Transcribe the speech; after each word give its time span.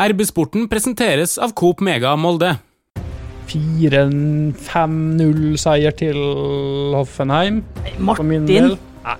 RB-sporten 0.00 0.64
presenteres 0.64 1.36
av 1.36 1.52
Coop 1.52 1.84
Mega 1.84 2.16
Molde. 2.16 2.56
4-5-0-seier 3.50 5.92
til 5.98 6.16
Hoffenheim. 6.94 7.58
Martin. 8.00 8.46
Nei, 8.48 8.78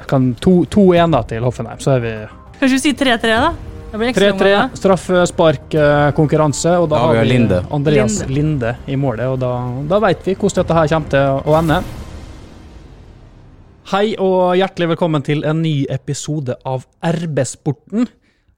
kan 0.09 0.31
2-1 0.41 1.13
da 1.13 1.21
til 1.29 1.45
Hoffenheim, 1.45 1.77
så 1.85 1.99
er 1.99 2.01
vi 2.05 2.13
kanskje 2.63 2.77
vi 2.79 2.83
sier 2.87 2.97
3-3, 2.97 3.29
da? 3.45 3.51
Det 3.91 3.99
blir 4.01 4.09
ekstra 4.15 4.31
3-3. 4.41 4.73
Straffesparkkonkurranse, 4.81 6.73
og 6.81 6.89
da 6.89 6.97
har 7.03 7.13
har 7.13 7.21
vi 7.27 7.29
Linde. 7.35 7.59
Andreas 7.77 8.17
Linde. 8.23 8.33
Linde 8.39 8.71
i 8.89 8.97
målet, 8.97 9.29
og 9.29 9.37
da, 9.43 9.53
da 9.91 9.97
veit 10.01 10.25
vi 10.25 10.33
hvordan 10.33 10.57
dette 10.63 10.75
her 10.79 10.89
kommer 10.95 11.11
til 11.13 11.45
å 11.45 11.53
ende. 11.61 11.79
Hei 13.93 14.17
og 14.17 14.57
hjertelig 14.57 14.89
velkommen 14.95 15.21
til 15.29 15.45
en 15.45 15.61
ny 15.61 15.85
episode 15.93 16.57
av 16.65 16.89
RB-sporten. 17.05 18.09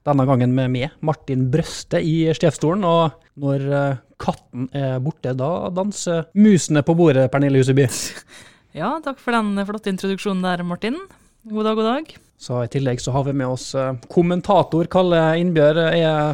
Denne 0.03 0.25
gangen 0.27 0.51
med 0.51 0.71
meg, 0.73 0.95
Martin 0.99 1.45
Brøste, 1.51 2.01
i 2.03 2.25
sjefsstolen. 2.35 2.83
Og 2.83 3.13
når 3.39 3.67
eh, 3.71 4.01
katten 4.19 4.67
er 4.75 4.97
borte, 5.03 5.31
da 5.39 5.69
danser 5.71 6.25
musene 6.35 6.83
på 6.83 6.95
bordet, 6.99 7.29
Pernille 7.31 7.63
Huseby. 7.63 7.87
Ja, 8.73 8.95
takk 9.05 9.19
for 9.21 9.35
den 9.35 9.53
flotte 9.67 9.91
introduksjonen 9.91 10.39
der, 10.41 10.63
Martin. 10.65 10.95
God 11.45 11.67
dag, 11.67 11.75
god 11.77 11.85
dag. 11.85 12.07
Så 12.41 12.63
I 12.65 12.71
tillegg 12.73 13.03
så 13.03 13.11
har 13.13 13.27
vi 13.27 13.35
med 13.37 13.45
oss 13.53 13.67
eh, 13.77 13.91
kommentator 14.09 14.89
Kalle 14.89 15.19
Innbjørg. 15.37 15.93
Er 15.93 16.33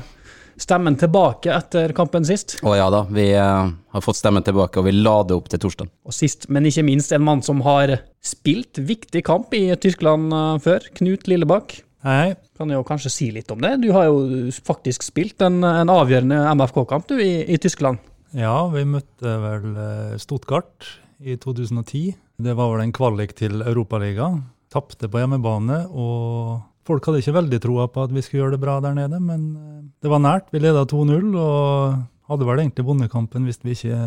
stemmen 0.55 0.95
tilbake 0.95 1.51
etter 1.51 1.91
kampen 1.97 2.23
sist? 2.23 2.55
Å 2.63 2.77
ja 2.79 2.87
da, 2.95 3.03
vi 3.11 3.27
eh, 3.35 3.67
har 3.67 4.05
fått 4.05 4.21
stemmen 4.21 4.47
tilbake, 4.47 4.79
og 4.79 4.87
vi 4.87 4.95
la 4.95 5.17
det 5.27 5.35
opp 5.35 5.51
til 5.51 5.59
torsdag. 5.65 5.91
Og 6.07 6.15
sist, 6.15 6.47
men 6.47 6.71
ikke 6.71 6.87
minst, 6.87 7.11
en 7.11 7.27
mann 7.27 7.43
som 7.43 7.59
har 7.67 7.97
spilt 8.23 8.79
viktig 8.87 9.25
kamp 9.27 9.51
i 9.59 9.65
Tyskland 9.75 10.31
før. 10.63 10.87
Knut 10.95 11.27
Lillebakk. 11.27 11.81
Hei, 12.07 12.21
Hei. 12.23 12.29
Kan 12.59 12.73
jo 12.75 12.81
kanskje 12.83 13.11
si 13.13 13.29
litt 13.31 13.47
om 13.53 13.61
det? 13.63 13.77
Du 13.79 13.87
har 13.95 14.09
jo 14.09 14.49
faktisk 14.67 15.05
spilt 15.05 15.39
en, 15.45 15.61
en 15.63 15.91
avgjørende 15.93 16.41
MFK-kamp 16.59 17.13
i, 17.15 17.31
i 17.47 17.59
Tyskland. 17.61 18.01
Ja, 18.35 18.67
vi 18.73 18.83
møtte 18.83 19.35
vel 19.41 19.69
eh, 19.79 20.17
Stuttgart 20.19 20.89
i 21.23 21.37
2010. 21.39 22.17
Det 22.43 22.55
var 22.59 22.73
vel 22.73 22.83
en 22.83 22.91
kvalik 22.95 23.31
til 23.39 23.63
Europaligaen. 23.63 24.41
Tapte 24.69 25.07
på 25.09 25.21
hjemmebane, 25.21 25.85
og 25.87 26.59
folk 26.85 27.07
hadde 27.07 27.23
ikke 27.23 27.37
veldig 27.39 27.61
troa 27.63 27.87
på 27.89 28.03
at 28.03 28.11
vi 28.13 28.21
skulle 28.25 28.43
gjøre 28.43 28.57
det 28.57 28.61
bra 28.61 28.75
der 28.83 28.97
nede, 28.97 29.23
men 29.23 29.47
eh, 29.55 29.81
det 30.03 30.11
var 30.11 30.21
nært. 30.27 30.51
Vi 30.51 30.59
leda 30.59 30.83
2-0 30.83 31.31
og 31.39 31.95
hadde 32.29 32.45
vel 32.51 32.61
egentlig 32.61 32.85
vunnet 32.85 33.39
hvis 33.47 33.63
vi 33.63 33.73
ikke 33.77 34.01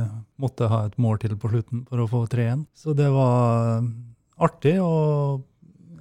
måtte 0.44 0.68
ha 0.70 0.84
et 0.86 1.00
mål 1.00 1.18
til 1.24 1.40
på 1.40 1.50
slutten 1.50 1.86
for 1.88 2.04
å 2.04 2.10
få 2.10 2.26
3-1. 2.28 2.68
Så 2.76 2.92
det 2.94 3.08
var 3.10 3.80
artig 4.38 4.76
og 4.84 5.42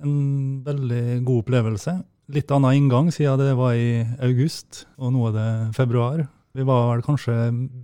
en 0.03 0.61
veldig 0.65 1.23
god 1.23 1.45
opplevelse. 1.45 1.95
Litt 2.31 2.51
annen 2.53 2.77
inngang 2.77 3.09
siden 3.11 3.41
det 3.41 3.55
var 3.57 3.73
i 3.73 4.03
august, 4.21 4.85
og 5.01 5.15
nå 5.15 5.29
er 5.29 5.37
det 5.37 5.49
februar. 5.75 6.27
Vi 6.53 6.67
var 6.67 6.91
vel 6.91 7.05
kanskje 7.05 7.37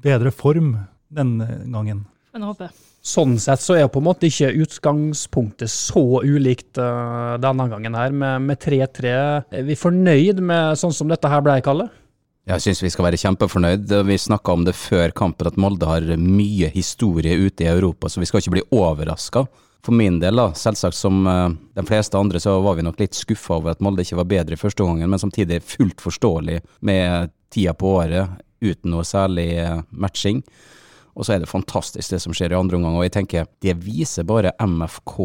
bedre 0.03 0.31
form 0.35 0.75
den 1.09 1.39
gangen. 1.73 2.05
Men 2.33 2.43
jeg 2.45 2.51
håper. 2.53 2.75
Sånn 3.07 3.37
sett 3.39 3.61
så 3.63 3.77
er 3.79 3.87
på 3.87 4.01
en 4.01 4.07
måte 4.09 4.27
ikke 4.27 4.49
utgangspunktet 4.65 5.71
så 5.71 6.19
ulikt 6.27 6.79
eh, 6.81 7.35
denne 7.39 7.67
gangen 7.71 7.95
her, 7.95 8.11
med 8.11 8.43
med 8.49 8.59
3-3. 8.59 9.13
Er 9.55 9.63
vi 9.67 9.77
fornøyd 9.79 10.41
med 10.43 10.75
sånn 10.79 10.95
som 10.95 11.07
dette 11.11 11.31
her 11.31 11.43
ble, 11.45 11.55
Kalle? 11.63 11.87
Jeg 12.47 12.63
syns 12.63 12.83
vi 12.83 12.91
skal 12.91 13.07
være 13.07 13.19
kjempefornøyd. 13.19 13.91
Vi 14.07 14.19
snakka 14.23 14.53
om 14.55 14.67
det 14.67 14.75
før 14.79 15.11
kampen, 15.15 15.49
at 15.49 15.57
Molde 15.59 15.87
har 15.87 16.05
mye 16.19 16.69
historie 16.71 17.35
ute 17.35 17.65
i 17.65 17.71
Europa, 17.71 18.07
så 18.11 18.21
vi 18.23 18.27
skal 18.29 18.43
ikke 18.43 18.55
bli 18.57 18.67
overraska. 18.75 19.45
For 19.87 19.95
min 19.95 20.17
del, 20.19 20.35
da, 20.35 20.49
selvsagt 20.51 20.97
som 20.99 21.21
eh, 21.31 21.49
de 21.79 21.83
fleste 21.87 22.19
andre, 22.19 22.41
så 22.43 22.57
var 22.59 22.75
vi 22.75 22.83
nok 22.83 22.97
litt 22.99 23.15
skuffa 23.15 23.55
over 23.55 23.71
at 23.71 23.79
Molde 23.79 24.03
ikke 24.03 24.17
var 24.19 24.25
bedre 24.27 24.57
i 24.57 24.59
første 24.59 24.83
gangen, 24.83 25.07
men 25.07 25.21
samtidig 25.21 25.61
fullt 25.63 26.03
forståelig 26.03 26.57
med 26.83 27.31
tida 27.55 27.71
på 27.71 27.93
året 28.01 28.33
uten 28.59 28.91
noe 28.91 29.05
særlig 29.07 29.45
eh, 29.63 29.77
matching. 29.95 30.41
Og 31.15 31.23
så 31.23 31.37
er 31.37 31.39
det 31.39 31.47
fantastisk 31.47 32.11
det 32.11 32.19
som 32.19 32.35
skjer 32.35 32.51
i 32.51 32.59
andre 32.59 32.75
omgang, 32.75 32.97
og 32.99 33.05
jeg 33.07 33.13
tenker 33.15 33.47
det 33.63 33.77
viser 33.85 34.27
bare 34.27 34.51
MFK 34.59 35.15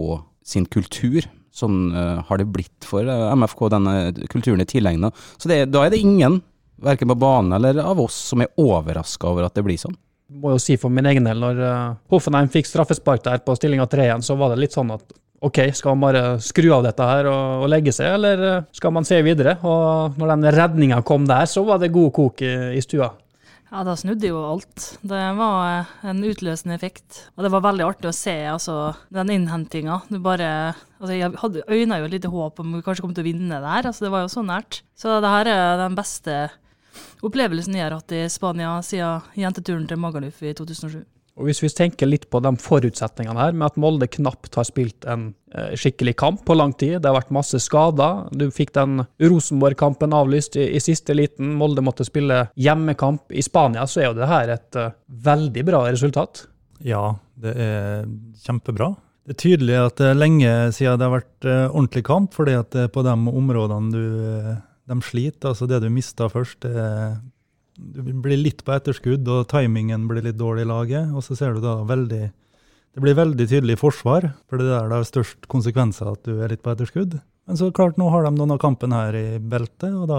sin 0.46 0.70
kultur. 0.70 1.26
Sånn 1.52 1.90
uh, 1.90 2.22
har 2.30 2.38
det 2.38 2.46
blitt 2.54 2.86
for 2.86 3.02
MFK, 3.02 3.66
denne 3.74 3.96
kulturen 4.30 4.62
er 4.62 4.70
tilegna. 4.70 5.10
Så 5.42 5.50
det, 5.50 5.58
da 5.74 5.82
er 5.84 5.92
det 5.92 6.00
ingen, 6.00 6.38
verken 6.80 7.10
på 7.10 7.18
banen 7.18 7.58
eller 7.58 7.82
av 7.82 8.00
oss, 8.06 8.14
som 8.30 8.46
er 8.46 8.54
overraska 8.62 9.34
over 9.34 9.50
at 9.50 9.58
det 9.58 9.66
blir 9.66 9.82
sånn. 9.82 9.98
Må 10.40 10.54
jo 10.54 10.60
si 10.62 10.78
for 10.80 10.92
min 10.92 11.08
egen 11.10 11.26
del, 11.28 11.40
når 11.42 11.58
eh, 11.66 11.96
Hoffenheim 12.12 12.48
fikk 12.52 12.70
straffespark 12.70 13.24
der 13.26 13.42
på 13.44 13.56
stillinga 13.58 13.88
3-1, 13.90 14.24
så 14.24 14.36
var 14.40 14.52
det 14.52 14.62
litt 14.62 14.76
sånn 14.76 14.94
at 14.94 15.04
OK, 15.42 15.58
skal 15.74 15.96
man 15.96 16.04
bare 16.06 16.22
skru 16.38 16.68
av 16.70 16.84
dette 16.86 17.06
her 17.06 17.26
og, 17.26 17.64
og 17.64 17.70
legge 17.72 17.92
seg, 17.94 18.14
eller 18.14 18.44
eh, 18.46 18.68
skal 18.78 18.94
man 18.94 19.06
se 19.08 19.18
videre? 19.26 19.56
Og 19.66 20.14
når 20.20 20.36
den 20.36 20.52
redninga 20.54 21.02
kom 21.06 21.26
der, 21.28 21.50
så 21.50 21.64
var 21.66 21.82
det 21.82 21.92
god 21.94 22.12
kok 22.14 22.44
i, 22.46 22.54
i 22.78 22.84
stua. 22.84 23.10
Ja, 23.72 23.80
da 23.88 23.94
snudde 23.96 24.28
jo 24.28 24.40
alt. 24.44 24.84
Det 25.00 25.20
var 25.38 25.60
eh, 25.80 25.92
en 26.12 26.22
utløsende 26.28 26.76
effekt. 26.76 27.22
Og 27.34 27.46
det 27.46 27.50
var 27.54 27.64
veldig 27.64 27.86
artig 27.86 28.10
å 28.10 28.14
se 28.14 28.34
altså, 28.52 28.76
den 29.10 29.32
innhentinga. 29.32 30.02
Du 30.12 30.20
bare 30.22 30.52
Altså, 31.02 31.16
jeg 31.18 31.34
hadde 31.40 31.64
øyna 31.66 31.96
jo 31.98 32.04
et 32.06 32.12
lite 32.12 32.28
håp 32.30 32.60
om 32.62 32.76
vi 32.76 32.80
kanskje 32.86 33.02
kom 33.02 33.14
til 33.16 33.24
å 33.24 33.26
vinne 33.26 33.56
der. 33.58 33.88
Altså, 33.88 34.04
det 34.04 34.12
var 34.14 34.22
jo 34.22 34.28
så 34.30 34.44
nært. 34.46 34.84
Så 34.94 35.16
det 35.24 35.32
her 35.32 35.48
er 35.50 35.80
den 35.80 35.96
beste 35.98 36.36
opplevelsen 37.22 37.78
jeg 37.78 37.86
har 37.86 37.96
hatt 37.96 38.14
i 38.16 38.26
Spania 38.32 38.76
siden 38.86 39.34
jenteturen 39.38 39.88
til 39.90 40.00
Magaluf 40.02 40.42
i 40.42 40.54
2007. 40.56 41.02
Og 41.40 41.48
Hvis 41.48 41.62
vi 41.62 41.70
tenker 41.72 42.08
litt 42.10 42.26
på 42.28 42.42
de 42.44 42.50
forutsetningene 42.60 43.40
her, 43.40 43.54
med 43.56 43.70
at 43.70 43.78
Molde 43.80 44.08
knapt 44.12 44.58
har 44.58 44.66
spilt 44.68 45.06
en 45.08 45.30
eh, 45.56 45.72
skikkelig 45.80 46.12
kamp 46.20 46.42
på 46.44 46.56
lang 46.58 46.74
tid, 46.76 46.98
det 47.00 47.08
har 47.08 47.16
vært 47.16 47.32
masse 47.32 47.56
skader. 47.64 48.26
Du 48.36 48.50
fikk 48.52 48.74
den 48.76 49.06
Rosenborg-kampen 49.22 50.12
avlyst 50.16 50.58
i, 50.60 50.68
i 50.76 50.82
siste 50.82 51.16
liten. 51.16 51.54
Molde 51.56 51.84
måtte 51.84 52.04
spille 52.04 52.44
hjemmekamp 52.60 53.32
i 53.32 53.44
Spania, 53.44 53.86
så 53.88 54.02
er 54.02 54.10
jo 54.10 54.18
det 54.18 54.28
her 54.28 54.52
et 54.58 54.76
uh, 54.76 54.92
veldig 55.24 55.64
bra 55.70 55.86
resultat. 55.88 56.44
Ja, 56.84 57.14
det 57.40 57.56
er 57.56 58.04
kjempebra. 58.44 58.90
Det 59.22 59.32
er 59.32 59.40
tydelig 59.40 59.78
at 59.78 60.00
det 60.02 60.10
er 60.10 60.18
lenge 60.18 60.52
siden 60.76 61.00
det 61.00 61.08
har 61.08 61.16
vært 61.16 61.48
uh, 61.48 61.70
ordentlig 61.70 62.04
kamp, 62.10 62.36
fordi 62.36 62.58
at 62.60 62.76
på 62.92 63.06
de 63.06 63.16
områdene 63.16 63.94
du 63.94 64.04
eh, 64.28 64.54
de 64.90 64.98
sliter. 65.04 65.52
Altså 65.52 65.68
det 65.70 65.82
du 65.82 65.88
mista 65.92 66.28
først, 66.32 66.64
det 66.64 66.86
du 67.76 68.12
blir 68.24 68.36
litt 68.36 68.62
på 68.66 68.74
etterskudd, 68.74 69.26
og 69.32 69.48
timingen 69.50 70.06
blir 70.08 70.24
litt 70.26 70.38
dårlig 70.40 70.66
i 70.66 70.70
laget. 70.70 71.12
Og 71.16 71.24
så 71.24 71.36
ser 71.38 71.56
du 71.56 71.64
da 71.64 71.80
veldig 71.88 72.30
Det 72.92 73.00
blir 73.00 73.14
veldig 73.16 73.46
tydelig 73.48 73.78
forsvar, 73.80 74.26
for 74.44 74.60
det 74.60 74.66
er 74.66 74.74
der 74.74 74.88
det 74.90 74.96
har 74.98 75.06
størst 75.08 75.46
konsekvenser 75.48 76.10
at 76.10 76.26
du 76.28 76.42
er 76.44 76.50
litt 76.52 76.60
på 76.60 76.74
etterskudd. 76.74 77.14
Men 77.48 77.56
så 77.56 77.70
klart, 77.72 77.96
nå 77.96 78.10
har 78.12 78.26
de 78.26 78.34
noen 78.36 78.52
av 78.52 78.58
kampen 78.60 78.92
her 78.92 79.16
i 79.16 79.38
beltet, 79.40 79.94
og 79.96 80.10
da 80.10 80.18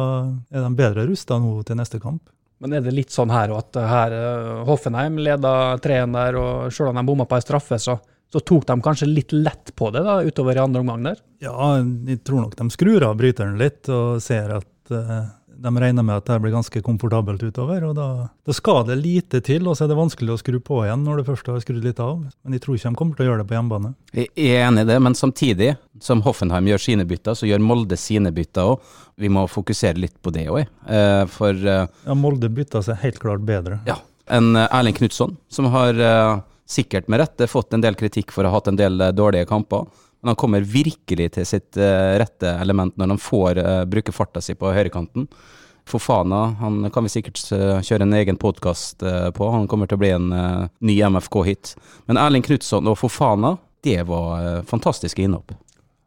er 0.50 0.66
de 0.66 0.72
bedre 0.80 1.06
rusta 1.06 1.38
nå 1.38 1.60
til 1.68 1.78
neste 1.78 2.02
kamp. 2.02 2.24
Men 2.64 2.74
er 2.74 2.82
det 2.82 2.96
litt 2.96 3.14
sånn 3.14 3.30
her 3.30 3.54
at 3.54 3.78
eh, 3.78 3.86
her 3.92 4.16
eh, 4.18 4.64
Hoffenheim 4.66 5.18
leda 5.22 5.54
3-1 5.84 6.18
der, 6.18 6.40
og 6.40 6.74
selv 6.74 6.90
om 6.90 6.98
de 6.98 7.06
bomma 7.06 7.28
på 7.30 7.38
ei 7.38 7.46
straffe, 7.46 7.78
så, 7.78 8.00
så 8.34 8.42
tok 8.42 8.66
de 8.66 8.80
kanskje 8.82 9.10
litt 9.10 9.34
lett 9.36 9.76
på 9.78 9.92
det 9.94 10.02
da, 10.06 10.18
utover 10.26 10.58
i 10.58 10.64
andre 10.64 10.82
omgang 10.82 11.06
der? 11.06 11.22
Ja, 11.44 11.78
jeg 11.78 12.24
tror 12.26 12.48
nok 12.48 12.58
de 12.58 12.66
skrur 12.74 13.06
av 13.06 13.16
bryteren 13.20 13.60
litt 13.62 13.90
og 13.94 14.18
ser 14.26 14.56
at 14.56 14.94
uh, 14.94 15.28
de 15.64 15.72
regner 15.80 16.04
med 16.04 16.18
at 16.18 16.28
det 16.32 16.40
blir 16.42 16.56
ganske 16.56 16.82
komfortabelt 16.84 17.44
utover. 17.46 17.84
og 17.86 17.94
da, 17.96 18.08
da 18.44 18.56
skal 18.58 18.82
det 18.88 18.98
lite 19.00 19.40
til, 19.46 19.68
og 19.70 19.78
så 19.78 19.86
er 19.86 19.92
det 19.92 20.00
vanskelig 20.00 20.34
å 20.34 20.38
skru 20.42 20.58
på 20.66 20.82
igjen 20.84 21.06
når 21.06 21.22
du 21.22 21.28
først 21.28 21.52
har 21.52 21.62
skrudd 21.62 21.86
litt 21.86 22.02
av. 22.04 22.24
Men 22.42 22.58
jeg 22.58 22.64
tror 22.64 22.80
ikke 22.80 22.90
de 22.90 23.00
kommer 23.00 23.20
til 23.20 23.26
å 23.26 23.28
gjøre 23.30 23.44
det 23.44 23.50
på 23.52 23.58
hjemmebane. 23.58 23.92
Jeg 24.18 24.32
er 24.34 24.66
enig 24.66 24.86
i 24.88 24.90
det, 24.90 24.98
men 25.06 25.18
samtidig 25.20 25.70
som 26.04 26.24
Hoffenheim 26.26 26.72
gjør 26.72 26.84
sine 26.88 27.06
bytter, 27.08 27.38
så 27.38 27.48
gjør 27.48 27.62
Molde 27.64 28.00
sine 28.02 28.34
bytter 28.34 28.74
òg. 28.74 28.96
Vi 29.22 29.30
må 29.30 29.46
fokusere 29.48 30.02
litt 30.02 30.18
på 30.26 30.34
det 30.34 30.48
òg, 30.50 30.66
for 31.38 31.54
uh, 31.54 31.86
Ja, 31.86 32.18
Molde 32.18 32.50
bytter 32.50 32.82
seg 32.90 33.00
helt 33.06 33.22
klart 33.22 33.46
bedre. 33.46 33.78
ja, 33.88 34.00
en 34.26 34.56
eh, 34.56 34.68
Erling 34.72 34.96
Knutson, 34.96 35.38
som 35.52 35.66
har 35.74 36.00
eh, 36.00 36.42
sikkert 36.66 37.08
med 37.08 37.20
rette 37.20 37.48
fått 37.48 37.74
en 37.74 37.84
del 37.84 37.98
kritikk 38.00 38.32
for 38.32 38.46
å 38.46 38.52
ha 38.52 38.60
hatt 38.60 38.72
en 38.72 38.80
del 38.80 39.02
eh, 39.02 39.14
dårlige 39.16 39.50
kamper. 39.50 39.86
Men 40.24 40.34
han 40.34 40.40
kommer 40.40 40.64
virkelig 40.64 41.34
til 41.36 41.48
sitt 41.48 41.78
eh, 41.78 42.16
rette 42.22 42.56
element 42.64 42.96
når 42.98 43.14
han 43.16 43.22
får 43.22 43.60
eh, 43.60 43.84
bruke 43.90 44.16
farta 44.16 44.42
si 44.42 44.56
på 44.56 44.72
høyrekanten. 44.72 45.28
Fofana 45.90 46.46
han 46.62 46.88
kan 46.96 47.04
vi 47.04 47.12
sikkert 47.12 47.42
kjøre 47.84 48.06
en 48.06 48.16
egen 48.16 48.38
podkast 48.40 49.04
på. 49.04 49.48
Han 49.52 49.66
kommer 49.68 49.90
til 49.92 49.98
å 49.98 50.00
bli 50.00 50.12
en 50.16 50.30
ny 50.80 50.94
MFK-hit. 51.12 51.74
Men 52.08 52.22
Erling 52.22 52.46
Knutson 52.46 52.88
og 52.88 52.96
Fofana, 53.02 53.58
det 53.84 53.98
var 54.08 54.64
fantastiske 54.64 55.20
innhopp. 55.20 55.52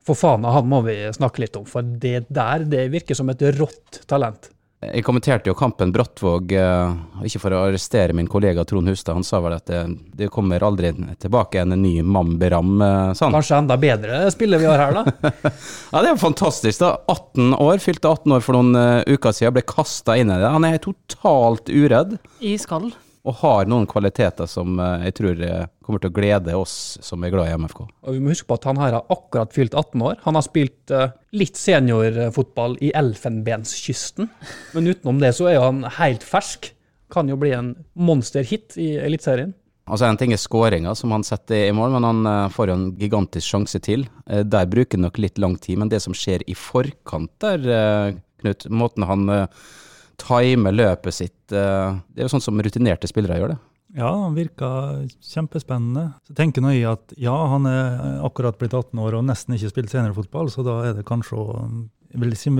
Fofana 0.08 0.54
han 0.56 0.72
må 0.72 0.80
vi 0.86 0.96
snakke 1.12 1.44
litt 1.44 1.60
om, 1.60 1.68
for 1.68 1.84
det 1.84 2.22
der 2.32 2.64
det 2.64 2.86
virker 2.94 3.20
som 3.20 3.28
et 3.28 3.44
rått 3.58 4.00
talent. 4.08 4.48
Jeg 4.84 5.02
kommenterte 5.06 5.48
jo 5.48 5.54
kampen 5.56 5.88
Brattvåg, 5.94 6.50
eh, 6.52 6.96
ikke 7.24 7.40
for 7.40 7.54
å 7.56 7.62
arrestere 7.64 8.12
min 8.12 8.28
kollega 8.28 8.60
Trond 8.68 8.90
Hustad. 8.92 9.16
Han 9.16 9.24
sa 9.24 9.40
vel 9.40 9.54
at 9.56 9.64
det, 9.70 9.80
det 10.20 10.28
kommer 10.32 10.60
aldri 10.62 10.90
tilbake 11.22 11.62
en 11.62 11.72
ny 11.80 11.94
Mamberam, 12.04 12.74
eh. 12.84 13.14
Kanskje 13.16 13.56
enda 13.62 13.78
bedre 13.80 14.20
spiller 14.34 14.60
vi 14.60 14.68
har 14.68 14.82
her, 14.84 14.98
da. 14.98 15.32
Ja, 15.92 16.02
det 16.02 16.10
er 16.10 16.12
jo 16.12 16.20
fantastisk. 16.20 16.82
da. 16.84 16.92
18 17.08 17.56
år, 17.56 17.80
fylte 17.80 18.12
18 18.12 18.36
år 18.36 18.44
for 18.44 18.58
noen 18.58 18.76
eh, 18.76 19.16
uker 19.16 19.32
siden, 19.32 19.56
ble 19.56 19.64
kasta 19.64 20.18
inn 20.20 20.30
i 20.30 20.38
det. 20.44 20.52
Han 20.58 20.68
er 20.68 20.78
totalt 20.84 21.72
uredd. 21.72 22.18
Iskald. 22.44 22.92
Og 23.26 23.40
har 23.40 23.66
noen 23.70 23.88
kvaliteter 23.90 24.48
som 24.50 24.78
eh, 24.78 25.08
jeg 25.08 25.16
tror 25.18 25.42
eh, 25.42 25.66
kommer 25.84 26.02
til 26.02 26.12
å 26.12 26.16
glede 26.16 26.54
oss 26.58 26.76
som 27.04 27.24
er 27.26 27.34
glad 27.34 27.50
i 27.50 27.58
MFK. 27.58 27.82
Og 28.06 28.14
vi 28.14 28.22
må 28.22 28.32
huske 28.32 28.48
på 28.48 28.58
at 28.58 28.68
han 28.70 28.80
her 28.80 28.96
har 28.98 29.12
akkurat 29.12 29.54
fylt 29.54 29.74
18 29.74 30.06
år. 30.06 30.16
Han 30.24 30.38
har 30.38 30.44
spilt 30.46 30.94
uh, 30.94 31.12
litt 31.36 31.58
seniorfotball 31.58 32.74
i 32.82 32.90
Elfenbenskysten, 32.98 34.30
men 34.74 34.90
utenom 34.90 35.20
det 35.22 35.30
så 35.38 35.50
er 35.50 35.60
han 35.62 35.84
helt 35.98 36.26
fersk. 36.26 36.72
Kan 37.12 37.30
jo 37.30 37.38
bli 37.38 37.52
en 37.54 37.70
monsterhit 37.94 38.74
i 38.82 38.96
Eliteserien. 38.98 39.54
Altså 39.86 40.08
En 40.08 40.18
ting 40.18 40.32
er 40.34 40.42
skåringa, 40.42 40.96
som 40.98 41.12
han 41.14 41.22
setter 41.22 41.68
i 41.68 41.74
mål, 41.74 41.92
men 41.94 42.06
han 42.08 42.50
får 42.50 42.72
jo 42.72 42.74
en 42.74 42.88
gigantisk 42.98 43.46
sjanse 43.46 43.78
til. 43.86 44.02
Der 44.26 44.66
bruker 44.66 44.98
han 44.98 45.06
nok 45.06 45.20
litt 45.22 45.38
lang 45.38 45.54
tid, 45.62 45.78
men 45.78 45.92
det 45.92 46.00
som 46.02 46.16
skjer 46.18 46.42
i 46.50 46.56
forkant 46.58 47.30
der, 47.44 48.16
Knut, 48.42 48.66
måten 48.68 49.06
han 49.06 49.30
time 50.20 50.72
løpet 50.74 51.14
sitt. 51.14 51.38
Det 51.48 51.58
er 51.60 52.26
jo 52.26 52.32
sånn 52.32 52.44
som 52.44 52.60
rutinerte 52.62 53.08
spillere 53.10 53.40
gjør 53.40 53.54
det. 53.54 53.58
Ja, 53.96 54.10
han 54.10 54.34
virka 54.36 54.68
kjempespennende. 55.24 56.10
Så 56.26 56.34
tenker 56.36 56.64
nå 56.64 56.72
jeg 56.74 56.88
at 56.90 57.14
ja, 57.20 57.34
han 57.52 57.68
er 57.70 58.18
akkurat 58.26 58.58
blitt 58.60 58.74
18 58.74 58.98
år 59.00 59.16
og 59.16 59.28
nesten 59.28 59.56
ikke 59.56 59.70
spilt 59.72 59.92
seniorfotball, 59.92 60.50
så 60.52 60.64
da 60.66 60.80
er 60.88 60.98
det 60.98 61.06
kanskje 61.08 61.38
å 61.40 61.46
jeg 62.16 62.22
vil 62.22 62.36
si 62.38 62.50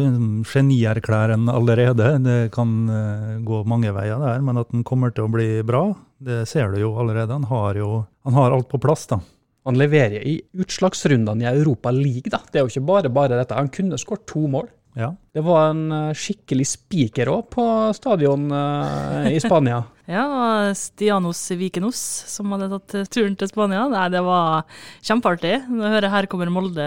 genierklæren 0.50 1.46
allerede. 1.48 2.08
Det 2.20 2.50
kan 2.52 2.72
uh, 2.90 3.36
gå 3.46 3.62
mange 3.68 3.92
veier 3.94 4.20
der, 4.20 4.42
men 4.44 4.60
at 4.60 4.72
han 4.74 4.84
kommer 4.84 5.14
til 5.14 5.24
å 5.24 5.32
bli 5.32 5.62
bra, 5.64 5.86
det 6.20 6.42
ser 6.50 6.74
du 6.74 6.82
jo 6.82 6.92
allerede. 7.00 7.32
Han 7.32 7.48
har 7.48 7.78
jo 7.80 7.90
han 8.26 8.36
har 8.36 8.52
alt 8.52 8.68
på 8.68 8.80
plass, 8.82 9.06
da. 9.08 9.20
Han 9.66 9.78
leverer 9.78 10.22
i 10.22 10.36
utslagsrundene 10.60 11.46
i 11.46 11.48
Europa 11.50 11.90
League, 11.94 12.30
da. 12.30 12.42
Det 12.50 12.60
er 12.60 12.66
jo 12.66 12.74
ikke 12.74 12.88
bare 12.90 13.12
bare 13.12 13.38
dette. 13.38 13.56
Han 13.56 13.72
kunne 13.72 13.98
skåret 13.98 14.26
to 14.28 14.44
mål. 14.50 14.68
Ja. 14.96 15.10
Det 15.32 15.42
var 15.44 15.74
en 15.74 15.92
uh, 15.92 16.14
skikkelig 16.16 16.64
spiker 16.70 17.28
òg 17.28 17.50
på 17.52 17.64
stadion 17.96 18.46
uh, 18.48 19.26
i 19.28 19.36
Spania. 19.44 19.82
ja, 20.16 20.24
Stianos 20.72 21.42
Vikenos 21.52 22.00
som 22.32 22.54
hadde 22.54 22.70
tatt 22.72 23.12
turen 23.12 23.34
til 23.36 23.50
Spania. 23.50 23.82
Nei, 23.92 24.06
det 24.14 24.22
var 24.24 24.64
kjempeartig. 25.04 25.58
Nå 25.68 25.84
hører 25.84 26.08
jeg 26.08 26.14
her 26.14 26.28
kommer 26.32 26.52
Molde. 26.54 26.86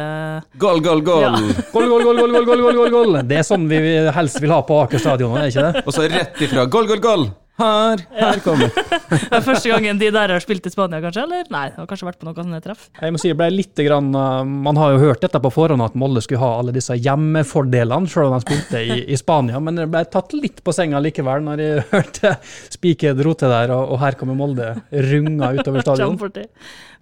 Goal, 0.57 0.81
goal, 0.81 1.05
goal! 1.05 1.27
Ja. 1.27 1.35
Goal, 1.75 1.85
goal, 1.91 2.07
goal, 2.07 2.23
goal, 2.33 2.49
goal, 2.49 2.65
goal, 2.79 2.89
goal! 2.95 3.19
Det 3.29 3.43
er 3.43 3.45
sånn 3.45 3.69
vi 3.69 3.77
helst 4.15 4.41
vil 4.41 4.55
ha 4.57 4.63
på 4.65 4.81
Aker 4.87 5.05
stadion, 5.05 5.37
er 5.37 5.53
ikke 5.53 5.67
det? 5.69 5.85
Og 5.85 5.93
så 5.93 6.09
rett 6.09 6.41
ifra 6.47 6.65
goal, 6.65 6.89
goal, 6.89 7.05
goal! 7.05 7.29
Her, 7.59 8.01
her 8.15 8.39
kommer 8.43 8.71
Det 9.09 9.35
er 9.35 9.43
første 9.43 9.71
gangen 9.71 9.99
de 9.99 10.09
der 10.13 10.31
har 10.31 10.43
spilt 10.43 10.65
i 10.67 10.71
Spania, 10.71 11.01
kanskje? 11.03 11.25
Eller? 11.25 11.47
Nei, 11.51 11.65
det 11.71 11.81
har 11.81 11.89
kanskje 11.89 12.07
vært 12.07 12.19
på 12.21 12.27
noen 12.27 12.37
sånne 12.37 12.61
treff. 12.63 12.87
Jeg 12.99 13.13
må 13.13 13.21
si, 13.21 13.31
jeg 13.31 13.37
ble 13.39 13.49
litt 13.51 13.81
grann, 13.85 14.09
uh, 14.15 14.41
Man 14.47 14.79
har 14.79 14.93
jo 14.93 15.01
hørt 15.03 15.23
dette 15.25 15.41
på 15.43 15.51
forhånd, 15.53 15.83
at 15.83 15.97
Molde 15.99 16.23
skulle 16.25 16.41
ha 16.43 16.51
alle 16.61 16.73
disse 16.75 16.95
hjemmefordelene, 16.95 18.09
selv 18.11 18.29
om 18.29 18.37
de 18.37 18.45
spilte 18.45 18.83
i, 18.83 18.99
i 19.11 19.19
Spania. 19.19 19.61
Men 19.63 19.81
jeg 19.83 19.91
ble 19.91 20.03
tatt 20.13 20.35
litt 20.37 20.63
på 20.63 20.75
senga 20.75 21.01
likevel 21.03 21.45
når 21.47 21.65
jeg 21.65 21.85
hørte 21.95 22.35
Spiker 22.71 23.17
dro 23.19 23.35
til 23.37 23.51
der, 23.51 23.75
og, 23.75 23.95
og 23.95 24.03
her 24.03 24.19
kommer 24.19 24.39
Molde 24.39 24.71
runga 24.89 25.53
utover 25.57 25.85
stadion. 25.85 26.19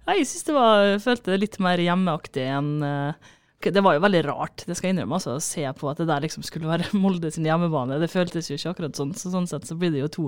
Nei, 0.08 0.22
Jeg 0.22 0.30
synes 0.30 0.46
det 0.48 0.54
var, 0.56 0.86
jeg 0.94 1.02
følte 1.04 1.34
det 1.34 1.42
litt 1.42 1.58
mer 1.62 1.80
hjemmeaktig 1.84 2.46
enn 2.48 2.70
uh, 2.80 3.34
det 3.64 3.82
var 3.82 3.96
jo 3.96 4.02
veldig 4.04 4.20
rart, 4.28 4.62
det 4.68 4.76
skal 4.78 4.88
jeg 4.88 4.96
innrømme, 4.96 5.18
altså, 5.18 5.34
å 5.34 5.42
se 5.42 5.64
på 5.80 5.90
at 5.90 5.98
det 5.98 6.06
der 6.10 6.22
liksom 6.22 6.44
skulle 6.46 6.70
være 6.70 6.92
Molde 7.02 7.32
sin 7.34 7.46
hjemmebane. 7.48 7.98
Det 8.02 8.10
føltes 8.12 8.50
jo 8.50 8.58
ikke 8.58 8.74
akkurat 8.74 8.98
sånn. 8.98 9.14
Så 9.18 9.32
sånn 9.34 9.48
sett 9.50 9.66
så 9.66 9.76
blir 9.78 9.90
det 9.94 10.04
jo 10.04 10.10
to, 10.14 10.26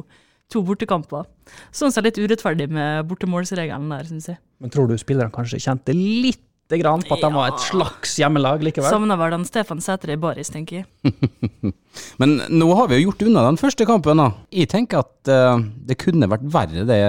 to 0.51 0.65
bortekamper. 0.67 1.29
Sånn 1.71 1.95
sett 1.95 2.09
litt 2.09 2.19
urettferdig 2.19 2.67
med 2.75 3.07
bortemålsregelen 3.11 3.91
der, 3.95 4.09
syns 4.11 4.31
jeg. 4.33 4.41
Men 4.61 4.75
tror 4.75 4.91
du 4.91 4.97
spillerne 4.99 5.35
kanskje 5.35 5.63
kjente 5.63 5.95
litt 5.97 6.43
grann 6.79 7.03
på 7.03 7.17
at 7.17 7.25
de 7.25 7.31
var 7.35 7.51
et 7.51 7.63
slags 7.65 8.13
hjemmelag 8.21 8.63
likevel? 8.63 8.93
Savna 8.93 9.17
vel 9.19 9.35
han 9.35 9.47
Stefan 9.49 9.83
Sætre 9.83 10.15
i 10.15 10.21
baris, 10.21 10.53
tenker 10.55 10.83
jeg. 10.83 11.73
Men 12.23 12.37
nå 12.53 12.69
har 12.79 12.87
vi 12.91 13.01
jo 13.01 13.09
gjort 13.09 13.25
unna 13.27 13.43
den 13.49 13.59
første 13.59 13.87
kampen. 13.89 14.21
da. 14.23 14.29
Jeg 14.55 14.71
tenker 14.71 15.03
at 15.03 15.31
uh, 15.33 15.59
det 15.59 15.99
kunne 15.99 16.29
vært 16.31 16.47
verre, 16.55 16.87
det, 16.87 17.01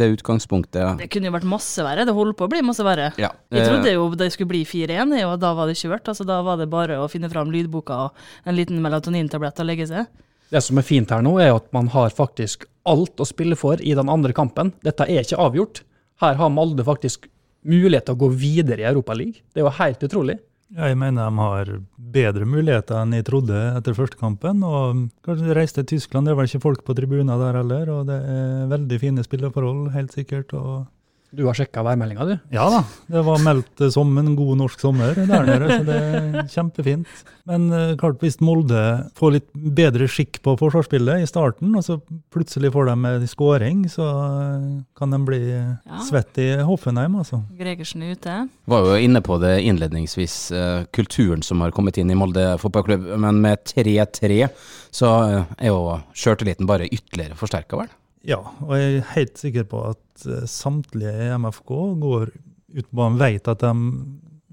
det 0.00 0.10
utgangspunktet. 0.14 1.02
Det 1.02 1.10
kunne 1.12 1.28
jo 1.28 1.34
vært 1.36 1.48
masse 1.50 1.84
verre. 1.84 2.06
Det 2.08 2.16
holder 2.16 2.38
på 2.38 2.48
å 2.48 2.52
bli 2.54 2.62
masse 2.64 2.86
verre. 2.86 3.10
Ja. 3.20 3.34
Jeg 3.52 3.68
trodde 3.68 3.92
eh, 3.92 3.98
jo 3.98 4.08
det 4.16 4.32
skulle 4.32 4.54
bli 4.54 4.64
4-1, 4.68 5.12
og 5.28 5.36
da 5.42 5.52
var 5.58 5.68
det 5.68 5.76
kjørt. 5.80 6.08
Altså, 6.08 6.26
da 6.28 6.40
var 6.46 6.60
det 6.62 6.70
bare 6.72 7.02
å 7.02 7.08
finne 7.12 7.30
fram 7.32 7.52
lydboka 7.52 8.06
og 8.06 8.48
en 8.48 8.56
liten 8.56 8.80
melatonintablett 8.84 9.60
og 9.60 9.68
legge 9.68 9.90
seg. 9.92 10.08
Det 10.52 10.60
som 10.64 10.80
er 10.80 10.84
fint 10.84 11.12
her 11.12 11.22
nå, 11.24 11.38
er 11.40 11.54
at 11.54 11.68
man 11.76 11.88
har 11.92 12.12
faktisk 12.12 12.66
alt 12.88 13.20
å 13.20 13.28
spille 13.28 13.56
for 13.56 13.80
i 13.80 13.94
den 13.96 14.10
andre 14.12 14.34
kampen. 14.36 14.74
Dette 14.84 15.06
er 15.08 15.24
ikke 15.24 15.40
avgjort. 15.40 15.84
Her 16.22 16.36
har 16.38 16.52
Molde 16.52 16.84
faktisk 16.86 17.28
mulighet 17.68 18.08
til 18.08 18.16
å 18.16 18.22
gå 18.24 18.30
videre 18.34 18.82
i 18.82 18.88
Europaligaen. 18.90 19.42
Det 19.52 19.62
er 19.62 19.66
jo 19.66 19.76
helt 19.78 20.08
utrolig. 20.08 20.38
Jeg 20.72 20.96
mener 20.96 21.28
de 21.28 21.36
har 21.36 21.70
bedre 22.14 22.46
muligheter 22.48 22.96
enn 23.02 23.12
jeg 23.12 23.26
trodde 23.28 23.58
etter 23.76 23.96
første 23.96 24.16
kampen. 24.16 24.62
og 24.64 25.02
Kanskje 25.26 25.56
reise 25.56 25.76
til 25.76 25.88
Tyskland, 25.90 26.26
det 26.26 26.32
er 26.32 26.38
vel 26.38 26.48
ikke 26.48 26.64
folk 26.64 26.84
på 26.86 26.96
tribuner 26.96 27.40
der 27.40 27.58
heller. 27.60 27.90
og 27.92 28.06
Det 28.08 28.16
er 28.16 28.70
veldig 28.72 29.00
fine 29.02 29.24
spilleforhold, 29.26 29.90
helt 29.92 30.16
sikkert. 30.16 30.54
og 30.56 30.86
Du 31.32 31.46
har 31.48 31.56
sjekka 31.56 31.80
værmeldinga, 31.86 32.24
du. 32.28 32.34
Ja 32.52 32.66
da, 32.68 32.82
det 33.08 33.22
var 33.24 33.38
meldt 33.40 33.80
som 33.94 34.10
en 34.20 34.34
god 34.36 34.58
norsk 34.60 34.82
sommer 34.84 35.14
der 35.16 35.46
nede, 35.46 35.68
så 35.78 35.84
det 35.86 35.94
er 35.96 36.48
kjempefint. 36.52 37.22
Men 37.48 37.64
eh, 37.72 37.94
klart, 37.96 38.18
hvis 38.20 38.36
Molde 38.44 38.82
får 39.18 39.32
litt 39.38 39.46
bedre 39.78 40.04
skikk 40.12 40.42
på 40.44 40.52
forsvarsspillet 40.60 41.24
i 41.24 41.28
starten, 41.30 41.72
og 41.78 41.86
så 41.86 41.96
plutselig 42.34 42.70
får 42.74 42.90
de 42.90 42.96
en 43.14 43.24
skåring, 43.30 43.80
så 43.90 44.04
eh, 44.12 44.66
kan 44.98 45.16
de 45.16 45.22
bli 45.24 45.40
Ja. 45.52 46.02
svett 46.04 46.36
i 46.38 46.50
Hoffenheim, 46.68 47.16
altså. 47.22 47.40
Gregersen 47.58 48.04
er 48.04 48.12
ute. 48.12 48.36
var 48.68 48.84
jo 48.92 49.00
inne 49.00 49.24
på 49.24 49.40
det 49.40 49.54
innledningsvis, 49.64 50.36
eh, 50.52 50.84
kulturen 50.92 51.42
som 51.42 51.64
har 51.64 51.72
kommet 51.72 51.96
inn 51.98 52.10
i 52.12 52.18
Molde 52.18 52.44
fotballklubb. 52.60 53.08
Men 53.18 53.40
med 53.40 53.64
3-3 53.72 54.50
så 54.92 55.08
er 55.56 55.66
jo 55.72 55.80
sjøltilliten 56.12 56.68
bare 56.68 56.86
ytterligere 56.92 57.40
forsterka, 57.40 57.80
vel? 57.80 57.88
Ja, 58.28 58.38
og 58.62 58.72
jeg 58.78 59.00
er 59.00 59.12
helt 59.16 59.40
sikker 59.40 59.66
på 59.66 59.82
at 59.90 60.26
eh, 60.28 60.46
samtlige 60.50 61.12
i 61.26 61.30
MFK 61.42 61.72
går 62.02 62.32
ut 62.72 62.86
på 62.86 62.96
banen, 62.96 63.18
vet 63.20 63.48
at 63.50 63.64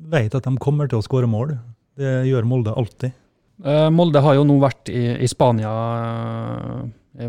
vet 0.09 0.35
at 0.35 0.47
de 0.47 0.61
kommer 0.61 0.89
til 0.89 0.99
å 0.99 1.05
skåre 1.05 1.29
mål. 1.29 1.53
Det 1.99 2.23
gjør 2.29 2.47
Molde 2.49 2.73
alltid. 2.79 3.13
Eh, 3.63 3.89
Molde 3.93 4.23
har 4.23 4.37
jo 4.37 4.45
nå 4.47 4.57
vært 4.61 4.89
i, 4.91 5.03
i 5.19 5.27
Spania 5.29 5.71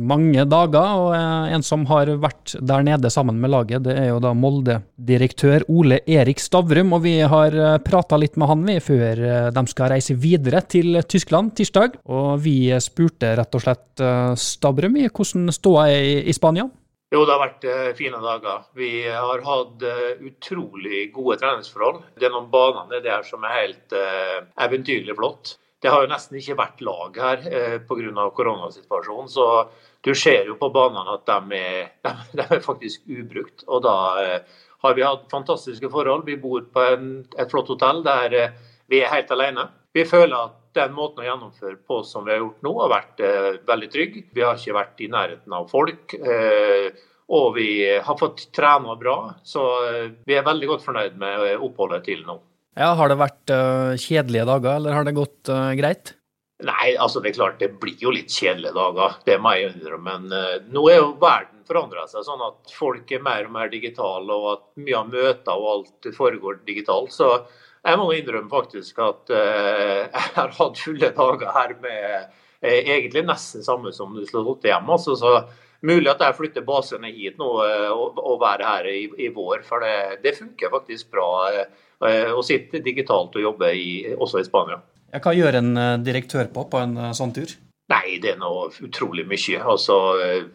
mange 0.00 0.44
dager, 0.44 0.98
og 1.00 1.14
eh, 1.16 1.54
en 1.54 1.64
som 1.64 1.86
har 1.88 2.10
vært 2.20 2.54
der 2.60 2.84
nede 2.86 3.10
sammen 3.10 3.40
med 3.40 3.52
laget, 3.52 3.84
det 3.86 3.96
er 3.96 4.10
jo 4.10 4.18
da 4.22 4.32
Molde-direktør 4.36 5.64
Ole 5.72 6.02
Erik 6.04 6.42
Stavrum. 6.42 6.92
Og 6.96 7.04
vi 7.06 7.16
har 7.20 7.56
uh, 7.56 7.78
prata 7.82 8.18
litt 8.20 8.36
med 8.40 8.50
han 8.50 8.66
vi 8.66 8.76
før 8.84 9.22
eh, 9.24 9.48
de 9.56 9.64
skal 9.72 9.94
reise 9.94 10.18
videre 10.20 10.62
til 10.68 11.00
Tyskland 11.08 11.54
tirsdag. 11.58 11.96
Og 12.12 12.42
vi 12.44 12.58
spurte 12.82 13.32
rett 13.40 13.56
og 13.56 13.64
slett 13.64 14.04
eh, 14.04 14.34
Stavrum 14.38 15.00
i 15.00 15.08
hvordan 15.08 15.48
ståa 15.54 15.88
er 15.94 16.28
i, 16.28 16.36
Spania. 16.36 16.68
Jo, 17.10 17.24
det 17.26 17.34
har 17.34 17.40
vært 17.42 17.64
eh, 17.66 17.88
fine 17.98 18.20
dager. 18.22 18.68
Vi 18.78 18.90
har 19.08 19.42
hatt 19.42 19.82
eh, 19.82 20.20
utrolig 20.28 21.08
gode 21.14 21.40
treningsforhold. 21.40 22.04
Det 22.20 22.28
er 22.28 22.36
noen 22.36 22.52
baner 22.52 23.02
der 23.02 23.24
som 23.26 23.42
er 23.48 23.56
helt 23.56 23.96
eh, 23.96 24.36
eventyrlig 24.62 25.16
flott. 25.18 25.56
Det 25.80 25.88
har 25.88 26.04
jo 26.04 26.10
nesten 26.10 26.36
ikke 26.36 26.58
vært 26.58 26.82
lag 26.84 27.14
her 27.16 27.44
eh, 27.48 27.76
pga. 27.88 28.26
koronasituasjonen. 28.36 29.30
Så 29.32 29.46
du 30.04 30.14
ser 30.14 30.48
jo 30.50 30.56
på 30.60 30.68
banene 30.74 31.16
at 31.16 31.26
de 31.28 31.60
er, 31.60 31.92
de, 32.36 32.44
er 32.44 32.64
faktisk 32.64 33.06
ubrukt. 33.08 33.64
Og 33.66 33.82
da 33.84 33.96
eh, 34.20 34.58
har 34.84 34.96
vi 34.96 35.04
hatt 35.04 35.28
fantastiske 35.32 35.90
forhold. 35.92 36.26
Vi 36.28 36.36
bor 36.40 36.64
på 36.72 36.86
en, 36.94 37.10
et 37.38 37.52
flott 37.52 37.72
hotell 37.72 38.04
der 38.04 38.36
eh, 38.36 38.56
vi 38.90 39.00
er 39.00 39.12
helt 39.12 39.30
alene. 39.32 39.68
Vi 39.94 40.04
føler 40.08 40.36
at 40.36 40.58
den 40.76 40.92
måten 40.94 41.24
å 41.24 41.26
gjennomføre 41.26 41.80
på 41.86 42.02
som 42.06 42.26
vi 42.26 42.34
har 42.34 42.42
gjort 42.44 42.66
nå, 42.66 42.74
har 42.82 42.92
vært 42.92 43.24
eh, 43.24 43.48
veldig 43.68 43.90
trygg. 43.92 44.20
Vi 44.36 44.44
har 44.44 44.60
ikke 44.60 44.76
vært 44.76 45.00
i 45.00 45.10
nærheten 45.12 45.56
av 45.56 45.70
folk. 45.72 46.14
Eh, 46.20 46.90
og 47.30 47.54
vi 47.54 47.70
har 48.02 48.16
fått 48.18 48.48
trena 48.52 48.96
bra, 48.98 49.36
så 49.46 49.62
vi 50.26 50.34
er 50.34 50.42
veldig 50.42 50.66
godt 50.66 50.82
fornøyd 50.82 51.20
med 51.20 51.62
oppholdet 51.62 52.02
til 52.08 52.24
nå. 52.26 52.40
Ja, 52.78 52.92
Har 52.94 53.10
det 53.10 53.18
vært 53.18 53.50
uh, 53.50 53.98
kjedelige 53.98 54.46
dager, 54.46 54.76
eller 54.78 54.94
har 54.94 55.06
det 55.06 55.16
gått 55.16 55.50
uh, 55.50 55.72
greit? 55.78 56.14
Nei, 56.62 56.92
altså 57.00 57.22
det 57.22 57.30
er 57.30 57.38
klart 57.38 57.62
det 57.62 57.70
blir 57.80 57.96
jo 57.98 58.12
litt 58.12 58.30
kjedelige 58.30 58.76
dager, 58.76 59.16
det 59.26 59.38
må 59.42 59.54
jeg 59.56 59.72
innrømme. 59.72 60.18
Men 60.20 60.34
uh, 60.34 60.68
nå 60.70 60.84
er 60.92 61.00
jo 61.00 61.16
verden 61.22 61.64
forandra 61.66 62.06
seg 62.10 62.26
sånn 62.26 62.44
at 62.46 62.74
folk 62.74 63.10
er 63.14 63.24
mer 63.26 63.48
og 63.48 63.56
mer 63.56 63.72
digitale, 63.72 64.36
og 64.36 64.46
at 64.52 64.62
mye 64.84 65.00
av 65.00 65.10
møter 65.10 65.56
og 65.56 65.72
alt 65.72 66.10
foregår 66.14 66.60
digitalt. 66.68 67.10
Så 67.14 67.32
jeg 67.82 67.98
må 67.98 68.06
innrømme 68.14 68.52
faktisk 68.52 69.02
at 69.02 69.32
jeg 69.34 70.30
har 70.36 70.54
hatt 70.60 70.84
fulle 70.84 71.10
dager 71.16 71.52
her 71.56 71.74
med 71.82 72.38
egentlig 72.60 73.24
nesten 73.24 73.64
samme 73.64 73.90
som 73.96 74.12
du 74.14 74.22
skulle 74.28 74.52
hatt 74.52 74.66
hjemme. 74.68 74.94
Altså, 74.94 75.16
så 75.16 75.86
mulig 75.86 76.10
at 76.12 76.22
jeg 76.22 76.36
flytter 76.36 76.66
basene 76.66 77.08
hit 77.08 77.38
nå 77.40 77.54
og, 77.56 78.18
og 78.20 78.42
være 78.42 78.66
her 78.68 78.90
i, 78.92 78.98
i 79.24 79.30
vår, 79.32 79.64
for 79.66 79.82
det, 79.82 80.20
det 80.26 80.36
funker 80.36 80.74
faktisk 80.74 81.08
bra 81.16 81.30
eh, 82.06 82.30
å 82.32 82.44
sitte 82.46 82.82
digitalt 82.84 83.36
og 83.36 83.48
jobbe 83.48 83.72
i, 83.74 83.90
også 84.16 84.40
i 84.40 84.46
Spania. 84.46 84.80
Ja, 85.10 85.18
hva 85.24 85.34
gjør 85.34 85.58
en 85.58 85.74
eh, 85.76 85.98
direktør 86.06 86.52
på 86.54 86.68
på 86.70 86.80
en 86.84 86.96
eh, 86.96 87.12
sånn 87.16 87.34
tur? 87.34 87.56
Nei, 87.90 88.20
det 88.22 88.36
er 88.36 88.38
noe 88.38 88.68
utrolig 88.86 89.24
mye. 89.26 89.58
Altså, 89.72 89.94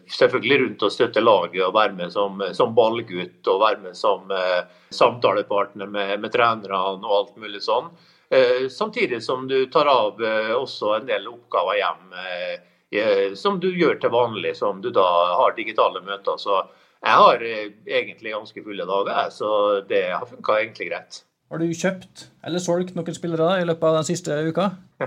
selvfølgelig 0.08 0.56
rundt 0.62 0.84
å 0.86 0.92
støtte 0.92 1.20
laget 1.20 1.66
og 1.66 1.74
være 1.76 1.92
med 1.98 2.14
som, 2.14 2.40
som 2.56 2.72
ballgutt 2.76 3.50
og 3.52 3.60
være 3.60 3.82
med 3.82 3.98
som 3.98 4.32
eh, 4.32 4.62
samtalepartner 4.96 5.90
med, 5.90 6.14
med 6.22 6.32
trenerne 6.32 6.78
og 7.04 7.12
alt 7.18 7.36
mulig 7.42 7.60
sånn. 7.66 7.90
Eh, 8.32 8.70
samtidig 8.72 9.20
som 9.22 9.44
du 9.50 9.58
tar 9.72 9.90
av 9.92 10.24
eh, 10.24 10.54
også 10.56 10.94
en 10.96 11.10
del 11.10 11.28
oppgaver 11.28 11.82
hjem 11.82 12.16
som 13.36 13.58
du 13.60 13.66
gjør 13.74 13.98
til 14.00 14.12
vanlig, 14.14 14.52
som 14.56 14.78
du 14.80 14.88
da 14.94 15.04
har 15.36 15.56
digitale 15.56 16.00
møter. 16.06 16.38
Så 16.40 16.62
jeg 17.02 17.20
har 17.20 17.42
egentlig 17.44 18.32
ganske 18.32 18.62
fulle 18.64 18.86
dager, 18.88 19.26
så 19.34 19.50
det 19.90 20.04
har 20.14 20.24
funka 20.30 20.60
egentlig 20.62 20.86
greit. 20.88 21.18
Har 21.46 21.62
du 21.62 21.68
kjøpt 21.70 22.24
eller 22.46 22.58
solgt 22.62 22.96
noen 22.96 23.14
spillere 23.14 23.60
i 23.60 23.66
løpet 23.68 23.86
av 23.86 24.00
den 24.00 24.06
siste 24.08 24.34
uka? 24.48 24.64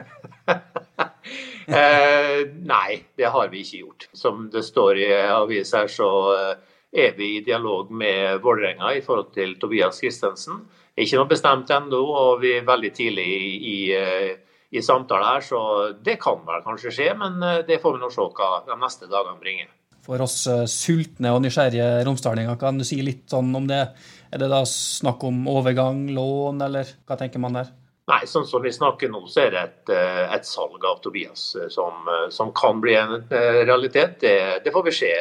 eh, 1.68 2.44
nei, 2.64 3.00
det 3.20 3.32
har 3.34 3.50
vi 3.52 3.64
ikke 3.66 3.82
gjort. 3.82 4.06
Som 4.16 4.46
det 4.54 4.64
står 4.64 5.02
i 5.04 5.10
avis 5.36 5.74
her, 5.76 5.90
så 5.92 6.08
eh, 6.38 6.78
er 7.08 7.18
vi 7.18 7.34
i 7.36 7.42
dialog 7.44 7.92
med 7.92 8.40
Vålerenga 8.46 8.94
i 8.96 9.02
forhold 9.04 9.34
til 9.36 9.58
Tobias 9.60 10.00
Christensen. 10.00 10.62
Ikke 10.96 11.20
noe 11.20 11.28
bestemt 11.28 11.74
ennå, 11.76 12.00
og 12.00 12.40
vi 12.46 12.54
er 12.56 12.70
veldig 12.70 12.92
tidlig 12.96 13.26
i, 13.28 13.50
i, 13.74 13.82
eh, 14.00 14.62
i 14.72 14.84
samtale 14.86 15.28
her, 15.34 15.44
så 15.44 15.60
det 16.00 16.16
kan 16.24 16.40
vel 16.48 16.64
kanskje 16.64 16.94
skje. 16.96 17.10
Men 17.20 17.36
det 17.68 17.82
får 17.84 17.98
vi 17.98 18.04
nå 18.06 18.14
se 18.16 18.30
hva 18.40 18.64
de 18.64 18.80
neste 18.80 19.12
dagene 19.12 19.44
bringer. 19.44 19.68
For 20.08 20.24
oss 20.24 20.40
sultne 20.72 21.36
og 21.36 21.44
nysgjerrige 21.44 22.00
romsdalinger, 22.08 22.56
kan 22.58 22.80
du 22.80 22.88
si 22.88 23.02
litt 23.04 23.28
sånn 23.30 23.52
om 23.60 23.68
det? 23.68 23.84
Er 24.30 24.42
det 24.42 24.50
da 24.52 24.64
snakk 24.70 25.24
om 25.26 25.46
overgang, 25.50 26.08
lån, 26.14 26.62
eller 26.62 26.90
hva 27.08 27.18
tenker 27.18 27.42
man 27.42 27.58
der? 27.58 27.72
Nei, 28.10 28.24
sånn 28.26 28.46
som 28.50 28.64
vi 28.66 28.72
snakker 28.74 29.10
nå, 29.12 29.22
så 29.30 29.44
er 29.44 29.52
det 29.54 29.60
et, 29.62 29.90
eh, 29.94 30.22
et 30.34 30.48
salg 30.48 30.86
av 30.86 30.98
Tobias 31.04 31.44
eh, 31.60 31.68
som, 31.70 32.08
eh, 32.10 32.26
som, 32.34 32.50
kan 32.58 32.80
bli 32.82 32.96
en 32.98 33.28
realitet. 33.30 34.16
Det, 34.24 34.64
det, 34.66 34.74
får 34.74 34.86
vi 34.88 34.94
se 34.98 35.12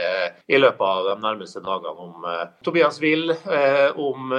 i 0.48 0.60
løpet 0.60 0.84
av 0.86 1.10
de 1.10 1.16
nærmeste 1.20 1.60
dagene. 1.64 1.92
Om 2.06 2.24
Tobias 2.64 3.00
vil, 3.02 3.34
om 4.08 4.32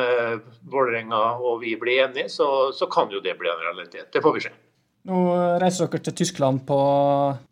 Vålerenga 0.72 1.22
og 1.38 1.62
vi 1.62 1.76
blir 1.78 2.08
enige, 2.08 2.30
så, 2.34 2.72
så 2.74 2.90
kan 2.90 3.14
jo 3.14 3.22
det 3.22 3.38
bli 3.38 3.52
en 3.52 3.64
realitet. 3.68 4.10
Det 4.14 4.24
får 4.26 4.38
vi 4.38 4.48
se. 4.48 4.56
Nå 5.10 5.20
reiser 5.58 5.90
dere 5.90 6.06
til 6.06 6.18
Tyskland 6.20 6.60
på 6.70 6.80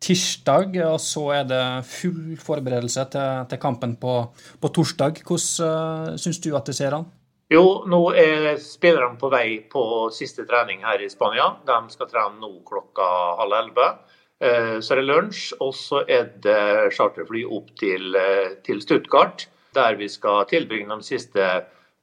tirsdag, 0.04 0.76
og 0.86 1.00
så 1.02 1.24
er 1.40 1.48
det 1.50 1.62
full 1.90 2.36
forberedelse 2.38 3.08
til, 3.16 3.48
til 3.50 3.62
kampen 3.62 3.96
på, 3.98 4.18
på, 4.62 4.70
torsdag. 4.76 5.24
Hvordan 5.26 6.12
uh, 6.14 6.18
syns 6.22 6.38
du 6.44 6.52
at 6.54 6.70
det 6.70 6.76
ser 6.78 6.94
an? 7.00 7.08
Jo, 7.50 7.64
nå 7.88 8.02
er 8.20 8.60
spillerne 8.62 9.18
på 9.18 9.32
vei 9.34 9.48
på 9.72 9.82
siste 10.14 10.46
trening 10.46 10.84
her 10.86 11.02
i 11.02 11.10
Spania. 11.10 11.48
De 11.66 11.80
skal 11.94 12.10
trene 12.12 12.44
nå 12.44 12.52
klokka 12.68 13.08
halv 13.40 13.58
elleve. 13.62 13.88
Eh, 14.44 14.78
så 14.84 14.94
er 14.94 15.00
det 15.00 15.08
lunsj, 15.08 15.46
og 15.64 15.72
så 15.74 16.04
er 16.06 16.28
det 16.44 16.94
charterfly 16.94 17.46
opp 17.48 17.72
til, 17.80 18.12
eh, 18.20 18.60
til 18.68 18.84
Stuttgart. 18.84 19.48
Der 19.74 19.96
vi 19.96 20.10
skal 20.12 20.46
tilbringe 20.46 20.92
de 20.92 21.08
siste 21.08 21.48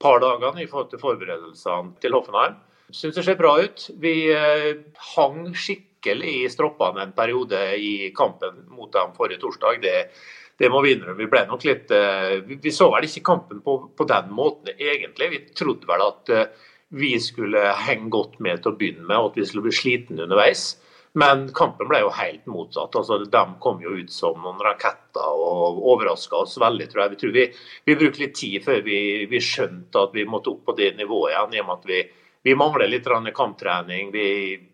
par 0.00 0.18
dagene 0.25 0.62
i 0.62 0.66
forhold 0.66 0.90
til 0.90 0.99
forberedelsene 0.99 1.92
til 2.00 2.16
Hoffenheim. 2.16 2.56
Syns 2.93 3.17
det 3.17 3.25
ser 3.26 3.41
bra 3.41 3.57
ut. 3.62 3.88
Vi 4.00 4.14
eh, 4.33 4.71
hang 5.14 5.47
skikkelig 5.57 6.33
i 6.45 6.49
stroppene 6.53 7.07
en 7.07 7.14
periode 7.17 7.61
i 7.81 8.11
kampen 8.17 8.67
mot 8.73 8.93
dem 8.93 9.14
forrige 9.17 9.41
torsdag. 9.43 9.81
Det 9.83 9.99
det 10.59 10.71
må 10.71 10.85
vi 10.85 10.95
innrømme. 10.95 11.19
Vi 11.19 11.31
ble 11.31 11.43
nok 11.49 11.64
litt 11.67 11.91
uh, 11.91 12.38
vi, 12.47 12.71
så 12.71 12.87
vel 12.93 13.09
ikke 13.09 13.25
kampen 13.26 13.62
på, 13.64 13.76
på, 13.97 14.07
den 14.07 14.31
måten 14.35 14.71
egentlig. 14.76 15.31
Vi 15.33 15.41
trodde 15.59 15.88
vel 15.88 16.05
at 16.05 16.31
uh, 16.31 16.71
vi 16.95 17.17
skulle 17.23 17.73
henge 17.88 18.11
godt 18.14 18.38
med 18.45 18.62
til 18.62 18.71
å 18.71 18.79
begynne 18.79 19.07
med, 19.07 19.19
og 19.19 19.33
at 19.33 19.41
vi 19.41 19.47
skulle 19.49 19.67
bli 19.67 19.75
sliten 19.75 20.23
underveis. 20.23 20.76
Men 21.19 21.47
kampen 21.55 21.87
ble 21.91 22.00
jo 22.03 22.12
helt 22.14 22.47
motsatt. 22.50 22.95
altså 22.99 23.21
De 23.31 23.43
kom 23.62 23.83
jo 23.83 23.97
ut 23.99 24.11
som 24.11 24.38
noen 24.43 24.62
raketter 24.62 25.43
og 25.47 25.79
overraska 25.93 26.43
oss 26.43 26.57
veldig. 26.59 26.88
tror 26.91 27.05
jeg. 27.05 27.12
Vi 27.14 27.21
tror 27.21 27.35
vi, 27.35 27.45
vi 27.87 27.99
brukte 27.99 28.23
litt 28.23 28.35
tid 28.38 28.64
før 28.64 28.83
vi, 28.87 28.99
vi, 29.31 29.43
skjønte 29.43 30.07
at 30.07 30.14
vi 30.14 30.26
måtte 30.26 30.50
opp 30.55 30.64
på 30.67 30.75
det 30.79 30.93
nivået 30.99 31.35
igjen. 31.35 31.55
i 31.55 31.62
og 31.62 31.69
med 31.71 31.79
at 31.79 31.91
vi, 31.91 32.00
vi 32.44 32.54
mangler 32.54 32.90
litt 32.92 33.08
kamptrening. 33.34 34.12
Vi, 34.12 34.26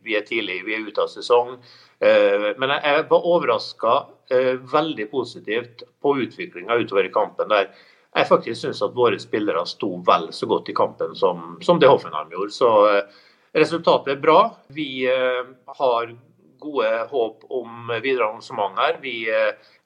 vi 0.02 0.16
er 0.18 0.26
tidlig, 0.26 0.64
vi 0.66 0.74
er 0.74 0.86
ute 0.86 1.06
av 1.06 1.12
sesong. 1.12 1.56
Uh, 2.00 2.50
men 2.58 2.72
jeg, 2.74 3.04
var 3.10 3.28
overraska 3.28 3.94
Eh, 4.30 4.54
veldig 4.72 5.10
positivt 5.10 5.82
på 6.02 6.18
utviklinga 6.18 6.74
utover 6.74 7.04
i 7.04 7.12
kampen. 7.12 7.48
der 7.48 7.70
jeg 8.14 8.26
faktisk 8.26 8.60
syns 8.60 8.82
at 8.82 8.94
våre 8.94 9.18
spillere 9.18 9.64
sto 9.66 9.96
vel 10.06 10.28
så 10.32 10.46
godt 10.46 10.68
i 10.68 10.74
kampen 10.74 11.14
som, 11.14 11.58
som 11.62 11.80
det 11.80 11.88
Hoffenheim 11.88 12.30
gjorde. 12.30 12.52
Så 12.54 12.70
eh, 12.88 13.02
resultatet 13.54 14.12
er 14.12 14.20
bra. 14.22 14.54
Vi 14.68 15.06
eh, 15.10 15.42
har 15.66 16.14
gode 16.60 16.92
håp 17.10 17.44
om 17.50 17.90
videre 18.02 18.28
arrangement 18.28 18.78
her. 18.78 19.00
Vi, 19.02 19.26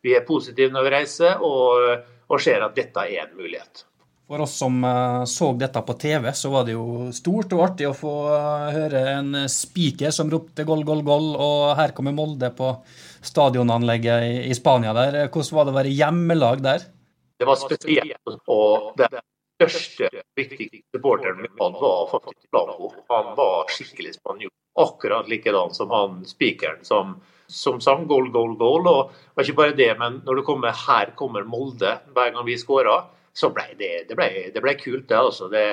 vi, 0.03 0.15
er 0.15 0.29
positive 0.29 0.73
når 0.73 0.85
vi 0.85 0.95
reiser 0.99 1.41
og, 1.41 2.05
og 2.29 2.41
ser 2.41 2.67
at 2.67 2.77
dette 2.77 3.01
er 3.01 3.25
en 3.25 3.37
mulighet. 3.39 3.87
For 4.27 4.41
oss 4.41 4.55
som 4.57 4.79
så 5.29 5.51
dette 5.61 5.81
på 5.85 5.95
TV, 6.01 6.31
så 6.33 6.49
var 6.51 6.65
det 6.65 6.73
jo 6.73 7.11
stort 7.13 7.53
og 7.53 7.61
artig 7.67 7.91
å 7.91 7.97
få 7.97 8.13
høre 8.73 9.03
en 9.19 9.37
spiker 9.53 10.15
som 10.17 10.31
ropte 10.33 10.65
'goll, 10.65 10.85
goll, 10.89 11.03
goll', 11.05 11.35
og 11.37 11.77
her 11.77 11.93
kommer 11.93 12.17
Molde 12.17 12.49
på 12.57 12.71
stadionanlegget 13.21 14.49
i, 14.49 14.55
Spania 14.57 14.95
der. 14.97 15.29
Hvordan 15.29 15.59
var 15.59 15.69
det 15.69 15.75
å 15.75 15.79
være 15.79 15.93
hjemmelag 15.93 16.65
der? 16.65 16.87
Det 17.39 17.49
var 17.49 17.61
spesielt. 17.61 18.41
Og 18.49 18.95
den 18.97 19.21
største, 19.61 20.11
viktigste 20.41 20.83
supporteren 20.97 21.43
min 21.43 21.57
var 21.59 22.09
faktisk 22.13 22.49
Blanco. 22.51 22.93
Han 23.13 23.33
var 23.37 23.69
skikkelig 23.73 24.17
spanjol. 24.19 24.53
Akkurat 24.81 25.29
likedan 25.31 25.75
som 25.75 25.93
han 25.95 26.23
spikeren 26.27 26.81
som, 26.83 27.19
som 27.47 27.81
sang 27.81 28.07
'goal, 28.09 28.31
goal, 28.33 28.57
goal'. 28.57 28.89
Og 28.89 29.13
det 29.13 29.37
var 29.37 29.45
ikke 29.45 29.63
bare 29.63 29.77
det, 29.77 29.93
men 29.99 30.23
når 30.25 30.41
det 30.41 30.47
kommer 30.49 30.73
'her 30.73 31.15
kommer 31.15 31.45
Molde' 31.45 31.99
hver 32.15 32.33
gang 32.33 32.47
vi 32.47 32.57
skåra, 32.57 33.05
så 33.35 33.51
ble 33.51 33.65
det, 33.79 34.05
det, 34.09 34.15
ble, 34.19 34.29
det 34.55 34.63
ble 34.63 34.77
kult, 34.79 35.09
det. 35.11 35.19
altså. 35.19 35.49
Det, 35.51 35.65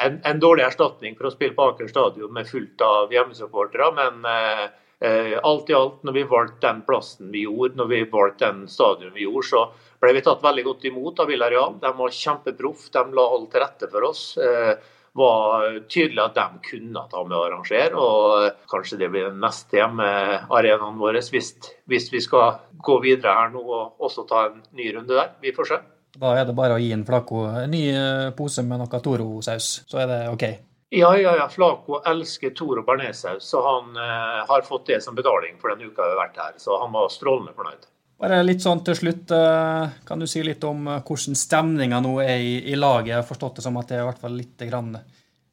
en, 0.00 0.22
en, 0.24 0.40
dårlig 0.40 0.64
erstatning 0.64 1.18
for 1.18 1.28
å 1.28 1.34
spille 1.34 1.56
på 1.56 1.66
Aker 1.70 1.90
stadion 1.90 2.32
med 2.32 2.48
fullt 2.48 2.80
av 2.86 3.12
hjemmesupportere, 3.12 3.90
men 3.98 4.24
eh, 4.30 4.64
Eh, 5.04 5.38
alt 5.42 5.70
i 5.70 5.74
alt, 5.74 6.02
når 6.02 6.12
vi 6.12 6.22
valgte 6.22 6.66
den 6.66 6.80
plassen 6.86 7.32
vi 7.34 7.42
gjorde, 7.44 7.76
når 7.76 7.88
vi 7.90 8.00
valgte 8.08 8.46
den 8.46 8.68
stadion 8.70 9.12
vi 9.12 9.26
gjorde, 9.26 9.46
så 9.50 9.62
ble 10.00 10.14
vi 10.16 10.22
tatt 10.24 10.44
veldig 10.44 10.64
godt 10.64 10.86
imot 10.88 11.20
av 11.20 11.28
Villareal. 11.28 11.78
De 11.82 11.90
var 11.98 12.14
kjempeproff, 12.14 12.86
de 12.94 13.02
la 13.18 13.24
alt 13.34 13.50
til 13.52 13.64
rette 13.64 13.88
for 13.92 14.06
oss. 14.08 14.22
Eh, 14.38 14.72
var 15.14 15.66
tydelig 15.92 16.22
at 16.24 16.38
de 16.38 16.62
kunne 16.70 17.04
ta 17.10 17.20
med 17.22 17.36
å 17.36 17.42
arrangere. 17.46 17.94
og 17.94 18.64
Kanskje 18.70 18.98
det 19.02 19.10
blir 19.12 19.28
den 19.28 19.44
neste 19.44 19.78
hjemmearenaen 19.78 20.98
vår 20.98 21.20
hvis, 21.20 21.52
hvis 21.84 22.08
vi 22.10 22.22
skal 22.24 22.62
gå 22.88 22.96
videre 23.04 23.36
her 23.36 23.52
nå 23.52 23.62
og 23.62 24.08
også 24.08 24.24
ta 24.30 24.46
en 24.48 24.62
ny 24.72 24.88
runde 24.96 25.14
der. 25.14 25.36
Vi 25.44 25.52
får 25.54 25.70
se. 25.70 25.80
Da 26.20 26.36
er 26.38 26.46
det 26.46 26.54
bare 26.54 26.76
å 26.76 26.82
gi 26.82 26.92
en 26.94 27.06
Flaco 27.06 27.46
en 27.48 27.72
ny 27.74 27.88
eh, 27.90 28.30
pose 28.36 28.62
med 28.62 28.82
noe 28.82 29.02
Toro-saus, 29.02 29.72
så 29.90 30.04
er 30.04 30.10
det 30.10 30.20
OK? 30.30 30.46
Ja, 30.94 31.16
ja, 31.18 31.36
ja. 31.36 31.48
Flaco 31.48 31.98
elsker 32.06 32.50
Toro 32.50 32.84
bearnéssaus, 32.86 33.42
så 33.42 33.62
han 33.66 33.96
eh, 33.96 34.44
har 34.46 34.62
fått 34.62 34.86
det 34.86 35.00
som 35.02 35.14
betaling 35.14 35.56
for 35.60 35.74
den 35.74 35.88
uka 35.88 36.04
vi 36.04 36.12
har 36.12 36.20
vært 36.20 36.38
her. 36.38 36.52
Så 36.62 36.78
han 36.78 36.94
var 36.94 37.10
strålende 37.10 37.54
fornøyd. 37.56 37.88
Bare 38.22 38.38
litt 38.46 38.62
sånn 38.62 38.84
til 38.86 38.94
slutt, 39.00 39.32
eh, 39.34 39.96
kan 40.06 40.22
du 40.22 40.28
si 40.30 40.44
litt 40.46 40.62
om 40.68 40.86
eh, 40.86 41.00
hvordan 41.02 41.38
stemninga 41.38 41.98
nå 42.04 42.14
er 42.22 42.38
i, 42.38 42.54
i, 42.70 42.76
laget? 42.78 43.10
Jeg 43.10 43.18
har 43.18 43.26
forstått 43.26 43.58
det 43.58 43.66
som 43.66 43.80
at 43.80 43.90
det 43.90 43.98
er 43.98 44.04
i 44.04 44.08
hvert 44.10 44.22
fall 44.22 44.38
litt 44.38 44.66
grann 44.70 44.94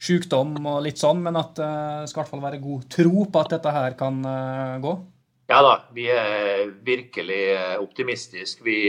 sykdom 0.02 0.54
og 0.62 0.78
litt 0.86 1.02
sånn, 1.02 1.26
men 1.26 1.38
at 1.38 1.58
det 1.58 1.72
skal 2.10 2.20
i 2.20 2.22
hvert 2.22 2.32
fall 2.36 2.46
være 2.46 2.62
god 2.62 2.86
tro 2.90 3.26
på 3.34 3.42
at 3.42 3.52
dette 3.54 3.74
her 3.74 3.98
kan 3.98 4.16
gå? 4.82 4.94
Ja 5.52 5.60
da, 5.62 5.74
vi 5.94 6.08
er 6.10 6.72
virkelig 6.86 7.44
optimistiske. 7.82 8.66
Vi 8.66 8.80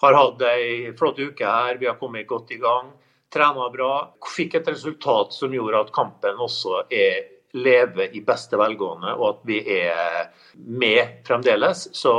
har 0.00 0.16
hatt 0.16 0.42
ei 0.48 0.92
flott 0.98 1.18
uke 1.20 1.44
her, 1.44 1.78
vi 1.80 1.88
har 1.88 1.98
kommet 2.00 2.28
godt 2.28 2.52
i 2.56 2.60
gang 2.60 2.90
trena 3.32 3.70
bra. 3.70 3.92
Fikk 4.36 4.58
et 4.58 4.70
resultat 4.70 5.34
som 5.34 5.54
gjorde 5.54 5.84
at 5.84 5.92
kampen 5.94 6.40
også 6.40 6.84
er 6.90 7.28
lever 7.50 8.14
i 8.14 8.22
beste 8.22 8.58
velgående, 8.58 9.16
og 9.16 9.24
at 9.28 9.38
vi 9.48 9.58
er 9.74 10.28
med 10.54 11.16
fremdeles. 11.26 11.88
Så 11.98 12.12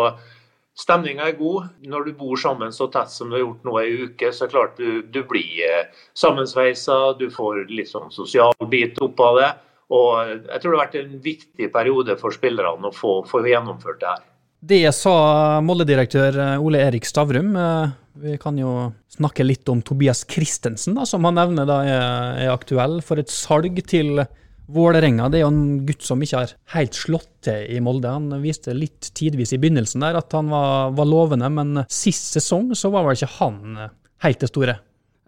stemninga 0.75 1.29
er 1.29 1.38
god. 1.39 1.69
Når 1.88 2.07
du 2.07 2.11
bor 2.19 2.39
sammen 2.39 2.73
så 2.75 2.89
tett 2.91 3.13
som 3.13 3.31
du 3.31 3.38
har 3.38 3.45
gjort 3.45 3.67
nå 3.67 3.77
ei 3.79 3.93
uke, 4.09 4.31
så 4.31 4.43
er 4.43 4.50
det 4.50 4.55
klart 4.57 4.81
du, 4.81 5.01
du 5.07 5.21
blir 5.27 5.63
eh, 5.67 6.01
sammensveisa, 6.19 7.13
du 7.19 7.29
får 7.31 7.63
litt 7.71 7.91
sånn 7.91 8.11
sosial 8.11 8.55
bit 8.71 9.00
opp 9.03 9.23
av 9.23 9.39
det. 9.39 9.51
Og 9.91 10.11
jeg 10.33 10.59
tror 10.59 10.67
det 10.67 10.75
har 10.75 10.83
vært 10.83 11.00
en 11.00 11.15
viktig 11.23 11.71
periode 11.71 12.19
for 12.19 12.35
spillerne 12.35 12.91
å 12.91 12.95
få, 12.95 13.21
få 13.27 13.43
gjennomført 13.47 14.03
det 14.03 14.11
her. 14.11 14.27
Det 14.62 14.84
sa 14.94 15.58
Molde-direktør 15.65 16.36
Ole 16.62 16.84
Erik 16.86 17.08
Stavrum. 17.10 17.56
Eh, 17.58 17.94
vi 18.22 18.36
kan 18.38 18.60
jo 18.62 18.91
snakke 19.10 19.41
litt 19.41 19.65
om 19.74 19.80
Tobias 19.82 20.22
Christensen, 20.30 20.94
da, 20.94 21.06
som 21.10 21.25
han 21.25 21.39
nevner 21.39 21.65
da 21.65 21.77
er, 21.82 22.03
er 22.44 22.51
aktuell 22.53 23.00
for 23.01 23.18
et 23.18 23.32
salg 23.34 23.80
til 23.89 24.20
Vålerenga. 24.72 25.32
Det 25.34 25.39
er 25.39 25.41
jo 25.48 25.50
en 25.50 25.80
gutt 25.88 26.06
som 26.06 26.22
ikke 26.22 26.44
har 26.44 26.53
helt 26.75 26.94
slått 26.94 27.32
til 27.48 27.74
i 27.74 27.82
Molde. 27.82 28.12
Han 28.13 28.36
viste 28.44 28.75
litt 28.77 29.10
tidvis 29.18 29.56
i 29.56 29.60
begynnelsen 29.63 30.06
der 30.06 30.20
at 30.20 30.36
han 30.38 30.53
var, 30.53 30.94
var 30.94 31.10
lovende, 31.10 31.50
men 31.50 31.82
sist 31.89 32.30
sesong 32.38 32.70
så 32.77 32.91
var 32.94 33.08
vel 33.08 33.18
ikke 33.18 33.32
han 33.39 33.80
helt 34.22 34.46
det 34.46 34.51
store. 34.51 34.75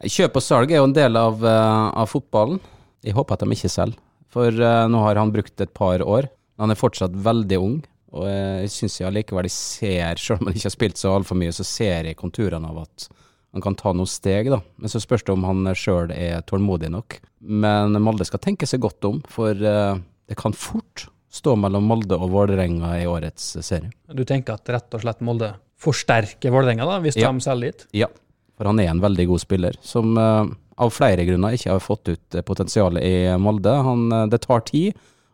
Kjøp 0.03 0.37
og 0.37 0.45
salg 0.45 0.75
er 0.75 0.83
jo 0.83 0.91
en 0.91 0.93
del 0.93 1.17
av, 1.17 1.41
uh, 1.41 1.89
av 2.03 2.11
fotballen. 2.11 2.61
Jeg 3.01 3.17
håper 3.17 3.33
at 3.33 3.47
de 3.47 3.57
ikke 3.57 3.71
selger, 3.71 3.97
for 4.31 4.53
nå 4.53 5.01
har 5.07 5.17
han 5.19 5.33
brukt 5.33 5.65
et 5.65 5.73
par 5.73 6.05
år. 6.05 6.29
Han 6.61 6.71
er 6.71 6.79
fortsatt 6.79 7.17
veldig 7.25 7.59
ung. 7.59 7.81
Og 8.13 8.27
jeg 8.29 8.69
syns 8.69 8.99
jeg 8.99 9.07
allikevel 9.09 9.49
ser, 9.49 10.19
selv 10.21 10.41
om 10.43 10.49
han 10.49 10.57
ikke 10.57 10.69
har 10.69 10.75
spilt 10.75 10.99
så 11.01 11.15
altfor 11.17 11.39
mye, 11.39 11.53
så 11.55 11.65
ser 11.65 12.09
jeg 12.11 12.19
konturene 12.19 12.69
av 12.69 12.83
at 12.85 13.07
han 13.53 13.61
kan 13.61 13.75
ta 13.77 13.91
noen 13.93 14.09
steg, 14.09 14.49
da. 14.53 14.59
Men 14.81 14.89
så 14.89 15.01
spørs 15.01 15.25
det 15.25 15.33
om 15.33 15.43
han 15.45 15.65
sjøl 15.77 16.13
er 16.13 16.41
tålmodig 16.49 16.89
nok. 16.93 17.19
Men 17.41 17.97
Molde 18.01 18.25
skal 18.25 18.41
tenke 18.41 18.65
seg 18.69 18.81
godt 18.85 19.05
om, 19.09 19.19
for 19.29 19.53
uh, 19.53 19.97
det 20.29 20.37
kan 20.39 20.55
fort 20.57 21.07
stå 21.33 21.55
mellom 21.57 21.85
Molde 21.89 22.17
og 22.17 22.29
Vålerenga 22.33 22.95
i 23.01 23.05
årets 23.09 23.55
serie. 23.65 23.89
Du 24.13 24.23
tenker 24.29 24.57
at 24.57 24.69
rett 24.73 24.93
og 24.97 25.01
slett 25.05 25.21
Molde 25.25 25.51
forsterker 25.83 26.53
Vålerenga, 26.53 26.85
da, 26.87 26.99
hvis 27.03 27.17
Ja. 27.17 27.31
de 27.33 27.41
selger 27.45 27.71
dit? 27.73 27.87
Ja, 28.03 28.09
for 28.57 28.69
han 28.69 28.79
er 28.79 28.89
en 28.91 29.01
veldig 29.01 29.25
god 29.31 29.41
spiller, 29.41 29.77
som 29.81 30.13
eh, 30.17 30.51
av 30.77 30.93
flere 30.93 31.25
grunner 31.27 31.57
ikke 31.57 31.73
har 31.73 31.81
fått 31.83 32.09
ut 32.13 32.37
eh, 32.37 32.45
potensialet 32.45 33.03
i 33.03 33.15
Molde. 33.41 33.73
Han, 33.85 34.05
eh, 34.13 34.27
det 34.31 34.41
tar 34.45 34.61
tid, 34.69 34.93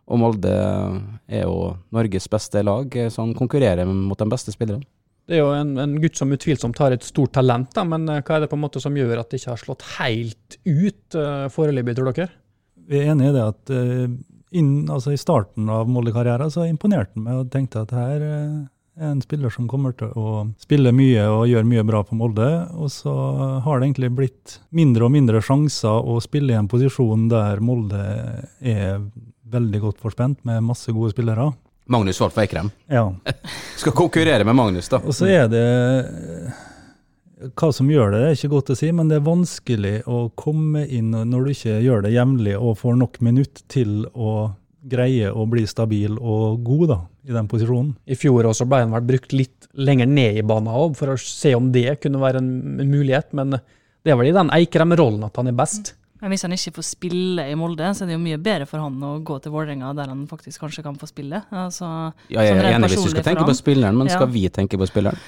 og 0.10 0.18
Molde 0.18 0.54
er 1.30 1.44
jo 1.46 1.74
Norges 1.94 2.26
beste 2.32 2.64
lag, 2.66 2.96
eh, 2.98 3.12
så 3.14 3.24
han 3.24 3.36
konkurrerer 3.38 3.86
mot 3.90 4.20
de 4.20 4.30
beste 4.30 4.54
spillerne. 4.56 4.88
Det 5.30 5.38
er 5.38 5.44
jo 5.44 5.52
en, 5.54 5.76
en 5.78 5.92
gutt 6.02 6.18
som 6.18 6.32
utvilsomt 6.34 6.80
har 6.82 6.96
et 6.96 7.06
stort 7.06 7.36
talent, 7.38 7.70
da, 7.76 7.86
men 7.86 8.08
eh, 8.10 8.24
hva 8.26 8.40
er 8.40 8.46
det 8.46 8.50
på 8.50 8.58
en 8.58 8.64
måte 8.64 8.82
som 8.82 8.98
gjør 8.98 9.22
at 9.22 9.30
det 9.30 9.42
ikke 9.42 9.54
har 9.54 9.62
slått 9.62 9.86
helt 10.00 10.58
ut 10.66 11.20
uh, 11.20 11.46
foreløpig, 11.54 11.96
tror 12.00 12.10
dere? 12.18 12.34
Vi 12.90 12.98
er 12.98 13.14
enig 13.14 13.30
i 13.30 13.36
det 13.36 13.46
at 13.46 13.74
uh, 13.76 14.10
inn, 14.58 14.74
altså 14.90 15.14
i 15.14 15.22
starten 15.22 15.70
av 15.70 15.90
Molde-karrieren 15.92 16.50
så 16.50 16.66
imponerte 16.66 17.14
han 17.14 17.28
meg 17.28 17.44
og 17.44 17.54
tenkte 17.54 17.86
at 17.86 17.94
her 17.94 18.26
uh, 18.26 18.58
er 19.00 19.14
en 19.14 19.22
spiller 19.22 19.54
som 19.54 19.70
kommer 19.70 19.94
til 20.00 20.10
å 20.18 20.48
spille 20.60 20.92
mye 20.98 21.28
og 21.30 21.46
gjøre 21.52 21.68
mye 21.70 21.86
bra 21.88 22.02
på 22.04 22.18
Molde. 22.18 22.50
Og 22.74 22.90
så 22.92 23.14
har 23.64 23.80
det 23.80 23.92
egentlig 23.92 24.10
blitt 24.18 24.58
mindre 24.76 25.06
og 25.08 25.14
mindre 25.14 25.44
sjanser 25.46 26.10
å 26.10 26.18
spille 26.26 26.56
i 26.56 26.60
en 26.60 26.68
posisjon 26.72 27.30
der 27.32 27.62
Molde 27.64 28.02
er 28.60 28.98
veldig 29.52 29.82
godt 29.84 30.04
forspent 30.04 30.44
med 30.48 30.64
masse 30.66 30.94
gode 30.96 31.14
spillere. 31.14 31.50
Magnus 31.90 32.20
Wolff 32.22 32.38
Eikrem 32.38 32.70
Ja. 32.92 33.08
skal 33.82 33.96
konkurrere 33.98 34.46
med 34.46 34.58
Magnus, 34.58 34.90
da. 34.92 35.02
Og 35.02 35.16
så 35.18 35.26
er 35.30 35.48
det 35.50 35.64
Hva 37.58 37.72
som 37.74 37.90
gjør 37.90 38.12
det, 38.14 38.22
er 38.28 38.36
ikke 38.36 38.52
godt 38.52 38.74
å 38.74 38.78
si, 38.78 38.92
men 38.94 39.10
det 39.10 39.18
er 39.18 39.26
vanskelig 39.26 39.94
å 40.12 40.26
komme 40.38 40.84
inn 40.86 41.14
når 41.16 41.46
du 41.46 41.52
ikke 41.54 41.78
gjør 41.86 42.04
det 42.06 42.12
jevnlig 42.14 42.58
og 42.60 42.78
får 42.82 42.98
nok 43.00 43.22
minutt 43.26 43.64
til 43.72 44.04
å 44.12 44.52
greie 44.90 45.32
å 45.32 45.46
bli 45.50 45.66
stabil 45.68 46.18
og 46.20 46.62
god 46.68 46.86
da, 46.92 47.00
i 47.28 47.36
den 47.36 47.48
posisjonen. 47.52 47.94
I 48.08 48.18
fjor 48.20 48.48
også 48.48 48.68
ble 48.68 48.84
han 48.84 48.94
vel 48.96 49.08
brukt 49.08 49.36
litt 49.36 49.68
lenger 49.80 50.08
ned 50.08 50.40
i 50.40 50.46
banen 50.46 50.72
òg, 50.72 50.96
for 51.00 51.14
å 51.14 51.20
se 51.20 51.54
om 51.56 51.72
det 51.72 52.00
kunne 52.04 52.22
være 52.22 52.42
en, 52.44 52.52
en 52.84 52.92
mulighet, 52.92 53.32
men 53.38 53.56
det 53.56 54.12
er 54.14 54.20
vel 54.20 54.32
i 54.32 54.36
den 54.36 54.52
Eikrem-rollen 54.56 55.26
at 55.28 55.40
han 55.40 55.52
er 55.52 55.58
best. 55.58 55.94
Men 56.20 56.34
hvis 56.34 56.44
han 56.44 56.52
ikke 56.56 56.74
får 56.76 56.86
spille 56.90 57.46
i 57.48 57.56
Molde, 57.56 57.92
så 57.96 58.04
er 58.04 58.12
det 58.12 58.18
jo 58.18 58.24
mye 58.24 58.40
bedre 58.44 58.68
for 58.68 58.84
han 58.84 58.98
å 59.08 59.12
gå 59.24 59.38
til 59.44 59.54
Vålerenga, 59.54 59.94
der 59.96 60.12
han 60.12 60.26
faktisk 60.28 60.66
kanskje 60.66 60.84
kan 60.84 60.98
få 61.00 61.08
spille. 61.08 61.44
Altså, 61.50 62.14
Ja, 62.28 62.44
jeg 62.44 62.58
er 62.58 62.74
enig 62.74 62.92
hvis 62.92 63.06
du 63.08 63.14
skal 63.14 63.28
tenke 63.32 63.48
på 63.48 63.56
spilleren, 63.56 63.96
men 63.96 64.08
Ja. 64.08 64.18
skal 64.18 64.28
vi 64.28 64.50
tenke 64.50 64.78
på 64.78 64.88
spilleren? 64.90 65.20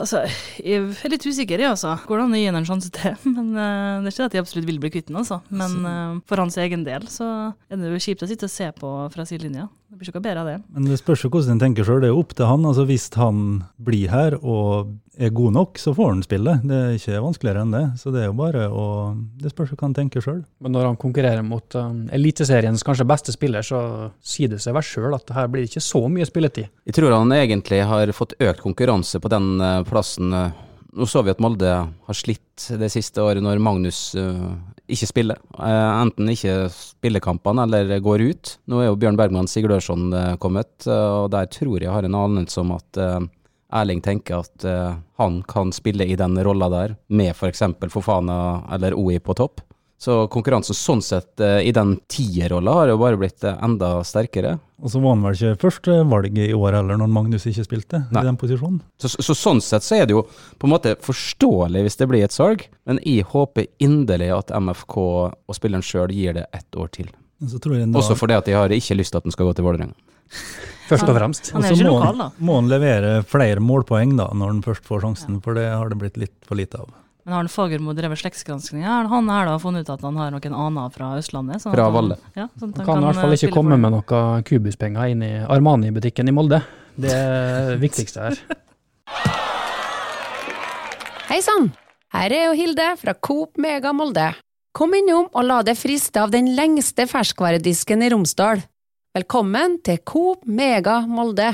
Altså, 0.00 0.22
jeg 0.64 0.80
er 0.80 1.12
litt 1.12 1.26
usikker, 1.26 1.60
jeg, 1.60 1.68
altså. 1.68 1.92
Går 2.08 2.22
det 2.22 2.24
an 2.24 2.32
å 2.32 2.38
gi 2.40 2.46
ham 2.46 2.56
en 2.56 2.64
sjanse 2.64 2.88
til? 2.94 3.12
Men 3.36 3.50
uh, 3.52 4.00
Det 4.00 4.08
er 4.08 4.14
ikke 4.14 4.28
at 4.30 4.36
jeg 4.38 4.44
absolutt 4.46 4.68
vil 4.70 4.80
bli 4.80 4.90
kvitt 4.94 5.10
ham, 5.12 5.18
altså. 5.20 5.42
Men 5.52 5.74
uh, 5.84 6.20
for 6.24 6.40
hans 6.40 6.56
egen 6.62 6.86
del 6.88 7.04
så 7.12 7.28
er 7.68 7.76
det 7.76 7.92
jo 7.92 8.00
kjipt 8.00 8.24
å 8.24 8.30
sitte 8.30 8.48
og 8.48 8.54
se 8.54 8.70
på 8.78 8.92
fra 9.12 9.26
sidelinja. 9.28 9.68
Det 9.92 9.98
blir 10.00 10.08
ikke 10.08 10.22
bedre 10.24 10.40
av 10.40 10.46
det. 10.48 10.54
Men 10.72 10.86
det 10.88 10.96
spørs 10.96 11.20
jo 11.26 11.28
hvordan 11.28 11.52
en 11.52 11.58
tenker 11.60 11.84
sjøl. 11.84 11.98
Det 12.00 12.08
er 12.08 12.14
jo 12.14 12.20
opp 12.22 12.30
til 12.32 12.48
han. 12.48 12.62
altså 12.64 12.86
Hvis 12.88 13.10
han 13.20 13.42
blir 13.76 14.08
her 14.08 14.38
og 14.40 14.94
er 15.20 15.34
god 15.36 15.52
nok, 15.52 15.76
så 15.76 15.92
får 15.92 16.08
han 16.14 16.22
spille. 16.24 16.54
Det 16.64 16.78
er 16.78 16.96
ikke 16.96 17.20
vanskeligere 17.20 17.66
enn 17.66 17.74
det. 17.76 17.82
Så 18.00 18.08
det 18.14 18.22
er 18.22 18.30
jo 18.30 18.38
bare 18.38 18.70
å 18.72 18.86
Det 19.36 19.52
spørs 19.52 19.74
jo 19.74 19.76
hva 19.76 19.90
han 19.90 19.98
tenker 20.00 20.24
sjøl. 20.24 20.40
Men 20.64 20.72
når 20.72 20.88
han 20.88 20.98
konkurrerer 21.02 21.44
mot 21.44 21.76
uh, 21.76 21.92
Eliteseriens 22.16 22.86
kanskje 22.88 23.04
beste 23.12 23.36
spiller, 23.36 23.60
så 23.60 24.08
sier 24.24 24.48
det 24.54 24.62
seg 24.64 24.72
vel 24.78 24.88
sjøl 24.88 25.12
at 25.12 25.28
det 25.28 25.36
her 25.36 25.52
blir 25.52 25.68
ikke 25.68 25.84
så 25.84 26.06
mye 26.08 26.24
spilletid. 26.24 26.72
Jeg 26.88 26.96
tror 26.96 27.12
han 27.12 27.36
egentlig 27.36 27.84
har 27.84 28.16
fått 28.16 28.32
økt 28.40 28.64
konkurranse 28.64 29.20
på 29.20 29.28
den 29.36 29.58
uh, 29.60 29.82
plassen. 29.84 30.32
Uh, 30.32 30.70
Nå 30.92 31.06
så 31.08 31.22
vi 31.24 31.32
at 31.32 31.40
Molde 31.40 31.68
har 31.72 32.16
slitt 32.16 32.66
det 32.80 32.90
siste 32.92 33.22
året 33.24 33.40
når 33.40 33.60
Magnus 33.64 34.10
eh, 34.18 34.50
ikke 34.90 35.08
spiller. 35.08 35.38
Eh, 35.58 35.90
enten 36.02 36.30
ikke 36.32 36.56
spiller 36.74 37.22
kampene 37.22 37.66
eller 37.66 38.00
går 38.02 38.24
ut. 38.30 38.56
Nå 38.70 38.80
er 38.80 38.90
jo 38.90 38.98
Bjørn 38.98 39.18
Bergman 39.18 39.50
Sigurdørsson 39.50 40.10
eh, 40.16 40.34
kommet, 40.42 40.72
eh, 40.86 41.12
og 41.22 41.30
der 41.34 41.50
tror 41.52 41.78
jeg 41.80 41.92
har 41.92 42.06
en 42.06 42.18
anelse 42.18 42.60
om 42.62 42.74
at 42.76 43.02
Erling 43.72 44.02
tenker 44.04 44.42
at 44.42 44.64
han 45.16 45.38
kan 45.48 45.70
spille 45.72 46.04
i 46.04 46.16
den 46.18 46.36
rolla 46.44 46.68
der, 46.68 46.96
med 47.08 47.32
f.eks. 47.32 47.62
Fofana 47.88 48.36
eller 48.74 48.92
OI 48.92 49.16
på 49.16 49.32
topp. 49.38 49.62
Så 50.02 50.16
konkurransen 50.34 50.74
sånn 50.74 51.02
sett 51.04 51.38
eh, 51.40 51.60
i 51.68 51.70
den 51.74 51.92
tierrolla 52.10 52.72
har 52.80 52.90
jo 52.90 52.98
bare 52.98 53.18
blitt 53.20 53.44
eh, 53.46 53.58
enda 53.62 54.00
sterkere. 54.02 54.56
Og 54.82 54.90
så 54.90 54.98
var 54.98 55.14
han 55.14 55.22
vel 55.22 55.36
ikke 55.36 55.60
først 55.62 55.86
valg 56.10 56.38
i 56.42 56.48
år 56.58 56.74
heller, 56.80 56.98
når 56.98 57.10
Magnus 57.14 57.46
ikke 57.46 57.62
spilte 57.68 58.00
Nei. 58.10 58.24
i 58.24 58.26
den 58.26 58.38
posisjonen. 58.40 58.80
Så, 58.98 59.12
så 59.22 59.36
sånn 59.38 59.62
sett 59.62 59.86
så 59.86 60.00
er 60.00 60.08
det 60.10 60.16
jo 60.16 60.24
på 60.58 60.66
en 60.66 60.72
måte 60.74 60.96
forståelig 61.06 61.84
hvis 61.86 62.00
det 62.00 62.08
blir 62.10 62.26
et 62.26 62.34
salg, 62.34 62.64
men 62.90 62.98
jeg 63.06 63.28
håper 63.30 63.68
inderlig 63.78 64.32
at 64.34 64.50
MFK 64.50 64.98
og 64.98 65.54
spilleren 65.54 65.86
sjøl 65.86 66.10
gir 66.10 66.34
det 66.40 66.48
ett 66.50 66.74
år 66.74 66.90
til. 66.98 67.12
Men 67.38 67.52
Så 67.54 67.62
tror 67.62 67.78
jeg 67.78 67.86
da, 67.86 67.98
Også 68.02 68.18
fordi 68.18 68.40
at 68.40 68.50
de 68.50 68.58
har 68.58 68.74
ikke 68.74 68.98
lyst 68.98 69.14
til 69.14 69.22
at 69.22 69.28
den 69.28 69.34
skal 69.34 69.52
gå 69.52 69.54
til 69.54 69.68
Vålerenga. 69.68 69.94
Først 70.90 71.06
og 71.06 71.14
fremst. 71.14 71.52
Han 71.54 71.62
og 71.62 71.68
er 71.68 71.76
så 71.76 71.78
ikke 71.78 71.92
må, 71.92 71.94
lokal, 72.00 72.18
da. 72.18 72.28
må 72.42 72.58
han 72.58 72.74
levere 72.74 73.14
flere 73.22 73.62
målpoeng 73.62 74.18
da, 74.18 74.26
når 74.34 74.50
han 74.50 74.60
først 74.66 74.84
får 74.84 75.06
sjansen, 75.06 75.38
for 75.44 75.56
det 75.56 75.68
har 75.70 75.88
det 75.88 75.98
blitt 76.02 76.18
litt 76.20 76.34
for 76.44 76.58
lite 76.58 76.82
av. 76.82 76.90
Men 77.22 77.34
har 77.36 77.46
Fagermo 77.46 77.92
drevet 77.94 78.18
slektsgranskning? 78.18 78.82
Har 78.82 79.06
han 79.06 79.28
her 79.30 79.46
da 79.46 79.58
funnet 79.62 79.86
ut 79.86 79.92
at 79.94 80.00
han 80.02 80.16
har 80.18 80.32
noen 80.34 80.54
aner 80.58 80.88
fra 80.90 81.12
Østlandet? 81.20 81.62
sånn 81.62 81.74
Fra 81.74 81.86
Valle. 81.94 82.16
Ja, 82.34 82.48
sånn 82.58 82.72
Han 82.74 82.80
kan, 82.80 82.88
kan 82.88 83.04
i 83.04 83.06
hvert 83.06 83.20
fall 83.22 83.34
eh, 83.34 83.38
ikke 83.38 83.54
komme 83.54 83.78
med 83.78 83.94
noe 83.94 84.22
kubuspenger 84.48 85.12
inn 85.12 85.22
i 85.22 85.30
Armani-butikken 85.46 86.32
i 86.32 86.34
Molde. 86.34 86.58
Det 86.98 87.14
er 87.14 87.68
det 87.76 87.78
viktigste 87.84 88.26
her. 88.26 88.42
Hei 91.30 91.38
sann! 91.46 91.70
Her 92.12 92.34
er 92.34 92.44
jo 92.50 92.58
Hilde 92.58 92.90
fra 93.00 93.14
Coop 93.14 93.54
Mega 93.62 93.94
Molde. 93.96 94.32
Kom 94.74 94.92
innom 94.98 95.30
og 95.30 95.46
la 95.46 95.62
deg 95.64 95.78
friste 95.78 96.20
av 96.20 96.34
den 96.34 96.50
lengste 96.58 97.06
ferskvaredisken 97.06 98.02
i 98.02 98.10
Romsdal. 98.12 98.66
Velkommen 99.14 99.78
til 99.86 100.02
Coop 100.02 100.42
Mega 100.48 101.04
Molde. 101.06 101.52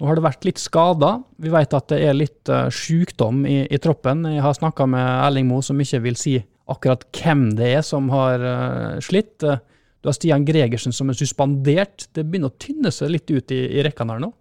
Nå 0.00 0.08
har 0.08 0.16
det 0.16 0.24
vært 0.24 0.46
litt 0.48 0.60
skader. 0.60 1.18
Vi 1.44 1.50
vet 1.52 1.74
at 1.76 1.90
det 1.92 1.98
er 2.08 2.16
litt 2.16 2.48
uh, 2.48 2.70
sykdom 2.72 3.44
i, 3.44 3.58
i 3.68 3.80
troppen. 3.82 4.24
Jeg 4.32 4.40
har 4.40 4.56
snakka 4.56 4.86
med 4.88 5.04
Erling 5.04 5.50
Moe, 5.50 5.64
som 5.64 5.80
ikke 5.80 6.00
vil 6.06 6.16
si 6.16 6.38
akkurat 6.70 7.04
hvem 7.18 7.50
det 7.58 7.68
er 7.76 7.84
som 7.84 8.08
har 8.14 8.40
uh, 8.40 8.96
slitt. 9.04 9.44
Du 9.44 10.08
har 10.08 10.16
Stian 10.16 10.46
Gregersen 10.48 10.96
som 10.96 11.12
er 11.12 11.18
suspendert. 11.20 12.08
Det 12.16 12.24
begynner 12.24 12.48
å 12.48 12.56
tynne 12.56 12.92
seg 12.94 13.12
litt 13.12 13.28
ut 13.28 13.52
i, 13.52 13.60
i 13.76 13.84
rekkene 13.84 14.16
her 14.16 14.24
nå. 14.24 14.32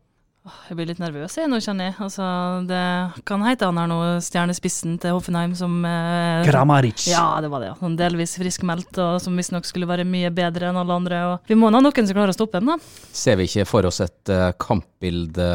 Jeg 0.69 0.77
blir 0.77 0.89
litt 0.89 1.01
nervøs 1.01 1.35
jeg 1.39 1.49
nå, 1.49 1.57
kjenner 1.63 1.89
jeg. 1.89 1.95
Altså, 2.05 2.25
det 2.69 2.83
kan 3.27 3.43
hete 3.45 3.67
han 3.69 3.79
her 3.81 3.89
nå, 3.89 3.99
stjernespissen 4.23 4.97
til 5.01 5.15
Hoffenheim, 5.17 5.55
som 5.57 5.79
eh, 5.87 6.45
Kramaric. 6.47 7.07
Ja, 7.09 7.39
det 7.43 7.51
var 7.51 7.63
det. 7.63 7.73
ja. 7.73 7.91
Delvis 7.99 8.37
friskmeldt, 8.39 8.93
og 9.01 9.19
som 9.23 9.37
visstnok 9.39 9.67
skulle 9.67 9.89
være 9.89 10.07
mye 10.07 10.31
bedre 10.33 10.69
enn 10.69 10.79
alle 10.79 10.97
andre. 11.01 11.21
Og 11.33 11.51
vi 11.51 11.57
må 11.59 11.69
nå 11.69 11.81
ha 11.81 11.85
noen 11.85 12.09
som 12.09 12.17
klarer 12.17 12.33
å 12.33 12.37
stoppe 12.37 12.61
dem, 12.61 12.73
da. 12.73 12.79
Ser 13.15 13.39
vi 13.39 13.49
ikke 13.49 13.67
for 13.69 13.89
oss 13.89 14.01
et 14.05 14.33
uh, 14.33 14.51
kampbilde 14.59 15.49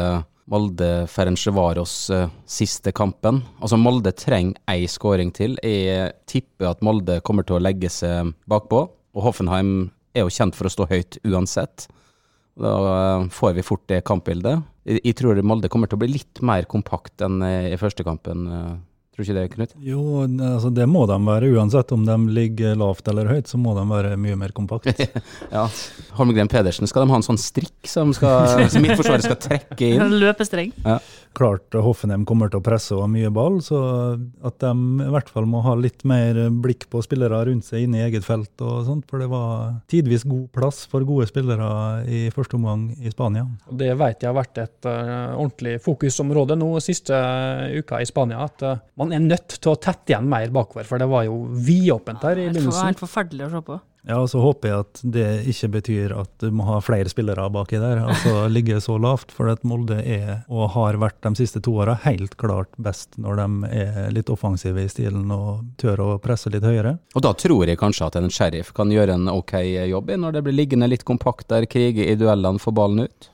Molde 0.51 0.91
Ferencvaros 1.09 1.95
uh, 2.13 2.27
siste 2.45 2.93
kampen? 2.95 3.41
Altså 3.59 3.79
Molde 3.81 4.13
trenger 4.17 4.59
ei 4.71 4.85
skåring 4.91 5.33
til. 5.35 5.57
Jeg 5.63 6.13
tipper 6.29 6.73
at 6.73 6.85
Molde 6.85 7.19
kommer 7.25 7.47
til 7.47 7.57
å 7.57 7.63
legge 7.63 7.89
seg 7.93 8.35
bakpå, 8.49 8.85
og 9.15 9.27
Hoffenheim 9.29 9.91
er 10.15 10.23
jo 10.23 10.33
kjent 10.33 10.55
for 10.55 10.69
å 10.69 10.73
stå 10.73 10.87
høyt 10.91 11.19
uansett. 11.27 11.87
Da 12.55 12.71
uh, 12.71 13.27
får 13.33 13.57
vi 13.57 13.65
fort 13.67 13.83
det 13.91 14.03
kampbildet. 14.07 14.63
Jeg, 14.85 15.15
tror 15.17 15.39
Molde 15.41 15.69
kommer 15.73 15.89
til 15.89 15.97
å 15.97 16.03
bli 16.03 16.11
litt 16.13 16.41
mer 16.45 16.67
kompakt 16.69 17.23
enn 17.25 17.39
eh, 17.45 17.71
i 17.73 17.79
første 17.81 18.05
kampen. 18.05 18.45
eh. 18.51 18.75
Tror 19.15 19.23
ikke 19.23 19.35
det, 19.37 19.43
Knut? 19.53 19.73
Jo, 19.79 20.01
altså 20.27 20.67
det 20.75 20.83
må 20.91 21.05
de 21.07 21.15
være. 21.23 21.47
Uansett 21.55 21.93
om 21.95 22.01
de 22.03 22.15
ligger 22.35 22.73
lavt 22.75 23.07
eller 23.07 23.29
høyt, 23.31 23.47
så 23.47 23.55
må 23.55 23.71
de 23.77 23.85
være 23.87 24.17
mye 24.19 24.35
mer 24.35 24.51
kompakt. 24.51 24.91
Ja. 25.55 25.69
Holmgren 26.17 26.49
Pedersen, 26.51 26.83
skal 26.89 27.05
de 27.05 27.13
ha 27.13 27.19
en 27.21 27.23
sånn 27.23 27.39
strikk 27.39 27.87
som, 27.87 28.11
skal, 28.17 28.67
som 28.67 28.81
midtforsvaret 28.83 29.23
skal 29.23 29.39
trekke 29.39 29.87
inn? 29.93 30.17
Løpestreng. 30.19 30.73
Klart 31.35 31.75
Hoffenheim 31.75 32.25
kommer 32.27 32.51
til 32.51 32.61
å 32.61 32.65
presse 32.65 32.95
og 32.95 33.03
ha 33.03 33.09
mye 33.11 33.31
ball, 33.33 33.59
så 33.63 33.79
at 34.45 34.59
de 34.63 34.71
i 35.05 35.09
hvert 35.11 35.31
fall 35.31 35.47
må 35.49 35.61
ha 35.65 35.75
litt 35.77 36.05
mer 36.07 36.37
blikk 36.63 36.87
på 36.91 37.01
spillere 37.05 37.41
rundt 37.49 37.67
seg 37.67 37.85
inne 37.85 37.99
i 37.99 38.05
eget 38.07 38.25
felt 38.25 38.63
og 38.63 38.85
sånt, 38.87 39.07
for 39.09 39.21
det 39.21 39.29
var 39.31 39.75
tidvis 39.91 40.25
god 40.27 40.47
plass 40.55 40.83
for 40.91 41.05
gode 41.07 41.27
spillere 41.29 41.67
i 42.07 42.25
første 42.35 42.57
omgang 42.59 42.87
i 42.97 43.11
Spania. 43.11 43.45
Det 43.69 43.91
vet 43.99 44.23
jeg 44.23 44.31
har 44.31 44.37
vært 44.37 44.61
et 44.63 44.89
uh, 44.89 45.35
ordentlig 45.35 45.77
fokusområde 45.85 46.57
nå 46.59 46.71
siste 46.83 47.17
uka 47.75 48.01
i 48.01 48.07
Spania. 48.09 48.45
At 48.45 48.63
uh, 48.65 48.77
man 48.99 49.11
er 49.15 49.23
nødt 49.23 49.57
til 49.59 49.73
å 49.73 49.79
tette 49.81 50.13
igjen 50.13 50.29
mer 50.31 50.53
bakover, 50.55 50.87
for 50.87 51.01
det 51.01 51.09
var 51.11 51.27
jo 51.27 51.43
vidåpent 51.51 52.23
her 52.25 52.45
i 52.45 52.49
Det 52.55 52.63
var 52.69 52.89
helt 52.89 53.03
forferdelig 53.03 53.49
å 53.49 53.53
se 53.57 53.65
på. 53.67 53.81
Ja, 54.05 54.19
og 54.21 54.29
så 54.29 54.41
håper 54.41 54.69
jeg 54.69 54.83
at 54.83 54.99
det 55.15 55.27
ikke 55.49 55.69
betyr 55.79 56.13
at 56.19 56.29
du 56.43 56.51
må 56.53 56.67
ha 56.67 56.77
flere 56.83 57.09
spillere 57.09 57.47
baki 57.53 57.79
der, 57.81 58.03
altså 58.05 58.45
ligge 58.55 58.77
så 58.83 58.99
lavt, 59.01 59.33
for 59.33 59.49
at 59.49 59.65
Molde 59.65 59.97
er, 59.97 60.43
og 60.45 60.69
har 60.75 60.99
vært 61.01 61.17
de 61.25 61.33
siste 61.41 61.61
to 61.65 61.73
åra, 61.81 61.97
helt 62.05 62.37
klart 62.41 62.69
best 62.77 63.17
når 63.21 63.41
de 63.41 63.71
er 63.81 64.13
litt 64.13 64.29
offensive 64.29 64.83
i 64.85 64.91
stilen 64.91 65.31
og 65.33 65.65
tør 65.81 66.03
å 66.05 66.09
presse 66.21 66.53
litt 66.53 66.65
høyere. 66.65 66.97
Og 67.17 67.25
da 67.25 67.33
tror 67.33 67.65
jeg 67.65 67.81
kanskje 67.81 68.11
at 68.11 68.19
en 68.21 68.29
sheriff 68.29 68.73
kan 68.77 68.93
gjøre 68.93 69.17
en 69.17 69.31
ok 69.33 69.57
jobb 69.89 70.13
når 70.21 70.37
det 70.37 70.45
blir 70.45 70.59
liggende 70.59 70.91
litt 70.91 71.05
kompakt 71.07 71.49
der, 71.49 71.65
krige 71.69 72.05
i 72.05 72.17
duellene, 72.19 72.61
få 72.61 72.75
ballen 72.75 73.07
ut. 73.07 73.31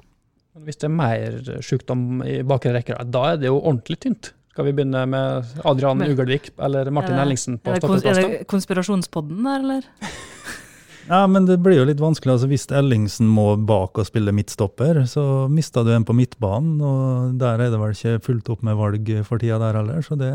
Hvis 0.62 0.80
det 0.80 0.88
er 0.88 0.96
mer 0.96 1.38
sykdom 1.64 2.24
i 2.28 2.42
bakre 2.48 2.74
rekker, 2.76 3.00
da 3.12 3.34
er 3.34 3.42
det 3.42 3.52
jo 3.52 3.60
ordentlig 3.60 4.00
tynt. 4.04 4.32
Skal 4.52 4.68
vi 4.68 4.74
begynne 4.76 5.06
med 5.08 5.54
Adrian 5.64 6.04
Ugelvik 6.04 6.50
eller 6.60 6.90
Martin 6.92 7.20
Ellingsen 7.20 7.56
på 7.64 7.78
stoppeplass? 7.78 8.04
er 8.12 8.20
det 8.20 8.50
konspirasjonspodden 8.52 9.48
der, 9.48 9.64
eller? 9.64 9.88
Ja, 11.10 11.26
men 11.28 11.46
det 11.46 11.58
blir 11.64 11.78
jo 11.80 11.86
litt 11.86 12.00
vanskelig. 12.00 12.36
altså 12.38 12.48
Hvis 12.52 12.68
Ellingsen 12.72 13.28
må 13.28 13.56
bak 13.66 13.98
og 13.98 14.06
spille 14.08 14.32
midtstopper, 14.36 15.02
så 15.10 15.48
mister 15.52 15.84
du 15.84 15.92
en 15.96 16.06
på 16.06 16.14
midtbanen. 16.16 16.78
Og 16.82 17.34
der 17.42 17.60
er 17.60 17.72
det 17.74 17.80
vel 17.82 17.96
ikke 17.96 18.22
fullt 18.24 18.50
opp 18.54 18.64
med 18.64 18.78
valg 18.80 19.12
for 19.26 19.38
tida 19.42 19.58
der 19.60 19.82
heller, 19.82 20.02
så 20.06 20.18
det 20.20 20.32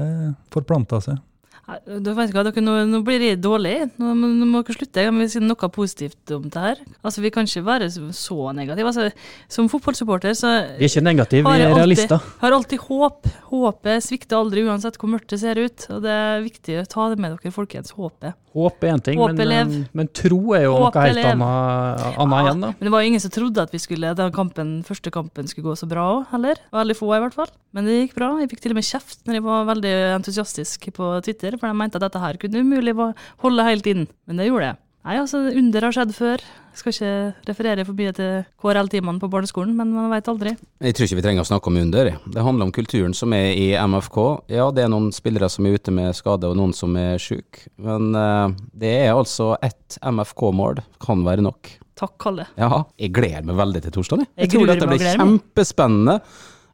forplanta 0.53 1.01
seg. 1.05 1.23
Nei, 1.67 1.79
Du 1.99 2.13
vet 2.15 2.29
ikke 2.31 2.39
hva, 2.39 2.45
dere, 2.47 2.63
nå, 2.63 2.75
nå 2.87 3.01
blir 3.03 3.19
det 3.19 3.41
dårlig. 3.43 3.91
Nå, 3.99 4.13
må- 4.15 4.29
nå 4.39 4.47
må 4.47 4.61
dere 4.63 4.77
slutte. 4.77 5.03
Jeg 5.03 5.11
må 5.13 5.25
si 5.29 5.41
noe 5.43 5.69
positivt 5.75 6.31
om 6.37 6.45
det 6.49 6.55
her. 6.63 6.77
Altså, 7.03 7.21
Vi 7.23 7.31
kan 7.31 7.45
ikke 7.45 7.65
være 7.65 7.89
så- 8.15 8.55
negative. 8.55 8.87
Altså, 8.87 9.13
som 9.49 9.69
fotballsupporter 9.69 10.31
så 10.31 10.79
Vi 10.79 10.85
er 10.85 10.89
ikke 10.89 11.03
negative, 11.03 11.43
vi 11.43 11.61
er 11.63 11.67
alltid, 11.67 11.77
realister. 11.77 12.21
har 12.39 12.53
alltid 12.53 12.79
håp. 12.79 13.27
Håpet 13.51 14.03
svikter 14.03 14.37
aldri, 14.39 14.63
uansett 14.63 14.97
hvor 14.97 15.11
mørkt 15.11 15.27
det 15.29 15.41
ser 15.41 15.57
ut. 15.59 15.87
Og 15.91 16.03
det 16.03 16.11
er 16.11 16.43
viktig 16.43 16.83
å 16.83 16.87
ta 16.87 17.09
det 17.09 17.19
med 17.19 17.37
dere, 17.37 17.51
folkens. 17.51 17.91
Håpet. 17.99 18.35
Håp 18.57 18.85
er 18.87 18.95
én 18.95 19.03
ting, 19.05 19.21
men, 19.21 19.37
men, 19.37 19.73
men 19.93 20.09
tro 20.17 20.39
er 20.57 20.63
jo 20.65 20.77
Håp 20.79 20.95
noe 20.97 21.03
helt 21.05 21.21
annet 21.29 22.37
igjen. 22.41 22.63
da. 22.65 22.71
Men 22.73 22.89
det 22.89 22.93
var 22.95 23.05
jo 23.05 23.11
ingen 23.11 23.23
som 23.23 23.35
trodde 23.35 23.67
at 23.69 23.75
vi 23.75 23.81
skulle, 23.83 24.15
den 24.17 24.33
kampen, 24.33 24.71
første 24.87 25.13
kampen 25.13 25.51
skulle 25.51 25.69
gå 25.69 25.77
så 25.77 25.89
bra 25.91 26.07
òg, 26.15 26.25
heller. 26.33 26.63
Veldig 26.73 26.97
få, 26.97 27.11
i 27.19 27.21
hvert 27.27 27.37
fall. 27.37 27.53
Men 27.77 27.89
det 27.89 27.99
gikk 27.99 28.17
bra. 28.17 28.31
Jeg 28.41 28.49
fikk 28.55 28.65
til 28.65 28.73
og 28.73 28.81
med 28.81 28.89
kjeft 28.89 29.29
når 29.29 29.39
jeg 29.39 29.47
var 29.47 29.69
veldig 29.75 29.95
entusiastisk 30.17 30.89
på 30.97 31.13
Twitter, 31.27 31.59
for 31.61 31.69
de 31.69 31.77
mente 31.83 32.01
at 32.01 32.07
dette 32.09 32.23
her 32.25 32.41
kunne 32.41 32.65
umulig 32.65 32.97
holde 33.45 33.69
helt 33.69 33.93
inn. 33.93 34.07
Men 34.25 34.41
det 34.41 34.49
gjorde 34.49 34.73
jeg. 34.73 34.81
Nei, 35.07 35.21
altså, 35.23 35.39
under 35.55 35.85
har 35.87 35.95
skjedd 35.95 36.13
før. 36.17 36.43
Jeg 36.75 36.81
skal 36.81 36.93
ikke 36.93 37.11
referere 37.47 37.85
for 37.87 37.95
mye 37.97 38.13
til 38.17 38.41
KRL-timene 38.59 39.23
på 39.23 39.29
barneskolen, 39.31 39.77
men 39.79 39.93
man 39.95 40.09
veit 40.11 40.27
aldri. 40.29 40.57
Jeg 40.83 40.97
tror 40.99 41.07
ikke 41.07 41.19
vi 41.21 41.25
trenger 41.25 41.45
å 41.45 41.49
snakke 41.49 41.71
om 41.71 41.79
under. 41.79 42.11
Det 42.35 42.43
handler 42.43 42.67
om 42.67 42.73
kulturen 42.75 43.15
som 43.15 43.31
er 43.37 43.53
i 43.55 43.69
MFK. 43.79 44.19
Ja, 44.51 44.67
det 44.75 44.83
er 44.83 44.91
noen 44.91 45.13
spillere 45.15 45.47
som 45.53 45.69
er 45.69 45.79
ute 45.79 45.95
med 45.95 46.11
skade, 46.19 46.51
og 46.51 46.59
noen 46.59 46.75
som 46.75 46.99
er 46.99 47.23
syke. 47.23 47.69
Men 47.79 48.11
uh, 48.19 48.51
det 48.75 48.91
er 49.07 49.13
altså 49.13 49.53
ett 49.63 49.97
MFK-mål. 50.03 50.83
Kan 51.07 51.23
være 51.29 51.47
nok. 51.47 51.71
Takk, 51.97 52.17
Kalle. 52.27 52.49
Ja, 52.59 52.83
jeg 52.99 53.15
gleder 53.15 53.47
meg 53.47 53.63
veldig 53.63 53.85
til 53.87 53.95
torsdag. 54.01 54.27
Jeg, 54.27 54.33
Jeg 54.35 54.49
jeg 54.49 54.55
tror 54.57 54.73
dette 54.73 54.91
blir 54.91 55.07
kjempespennende. 55.07 56.19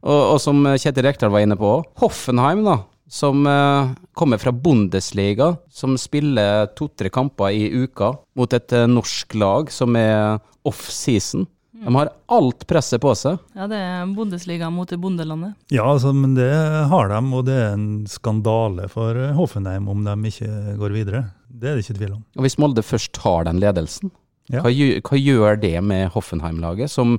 Og, 0.03 0.23
og 0.33 0.41
som 0.43 0.65
Kjetil 0.73 1.05
Rekdal 1.05 1.31
var 1.37 1.45
inne 1.45 1.61
på, 1.61 1.77
Hoffenheim, 2.01 2.65
da. 2.65 2.81
Som 3.13 3.47
eh, 3.47 3.91
kommer 4.17 4.41
fra 4.41 4.55
Bundesliga, 4.57 5.51
som 5.69 5.99
spiller 6.01 6.71
to-tre 6.79 7.11
kamper 7.13 7.53
i 7.53 7.67
uka 7.85 8.15
mot 8.39 8.55
et 8.57 8.73
eh, 8.73 8.89
norsk 8.89 9.37
lag 9.37 9.69
som 9.73 9.99
er 10.01 10.39
off-season. 10.65 11.45
De 11.83 11.95
har 11.97 12.13
alt 12.31 12.63
presset 12.71 13.03
på 13.03 13.11
seg. 13.19 13.41
Ja, 13.59 13.67
det 13.67 13.79
er 13.83 14.11
Bundesliga 14.15 14.69
mot 14.71 14.89
det 14.89 15.01
bondelandet. 15.03 15.57
Ja, 15.75 15.89
altså, 15.91 16.13
men 16.15 16.37
det 16.39 16.53
har 16.89 17.11
de, 17.11 17.21
og 17.35 17.45
det 17.49 17.57
er 17.59 17.73
en 17.75 17.89
skandale 18.09 18.87
for 18.93 19.19
eh, 19.19 19.35
Hoffenheim 19.37 19.91
om 19.91 20.05
de 20.07 20.17
ikke 20.31 20.79
går 20.79 20.95
videre. 20.95 21.25
Det 21.51 21.69
er 21.69 21.77
det 21.77 21.85
ikke 21.85 21.99
tvil 21.99 22.17
om. 22.17 22.25
Og 22.39 22.47
hvis 22.47 22.59
Molde 22.63 22.87
først 22.87 23.13
tar 23.19 23.49
den 23.51 23.61
ledelsen. 23.63 24.13
Hva, 24.61 24.69
gjør, 24.69 24.99
hva 25.09 25.19
gjør 25.19 25.61
det 25.63 25.75
med 25.89 26.11
Hoffenheim-laget, 26.13 26.91
som 26.93 27.15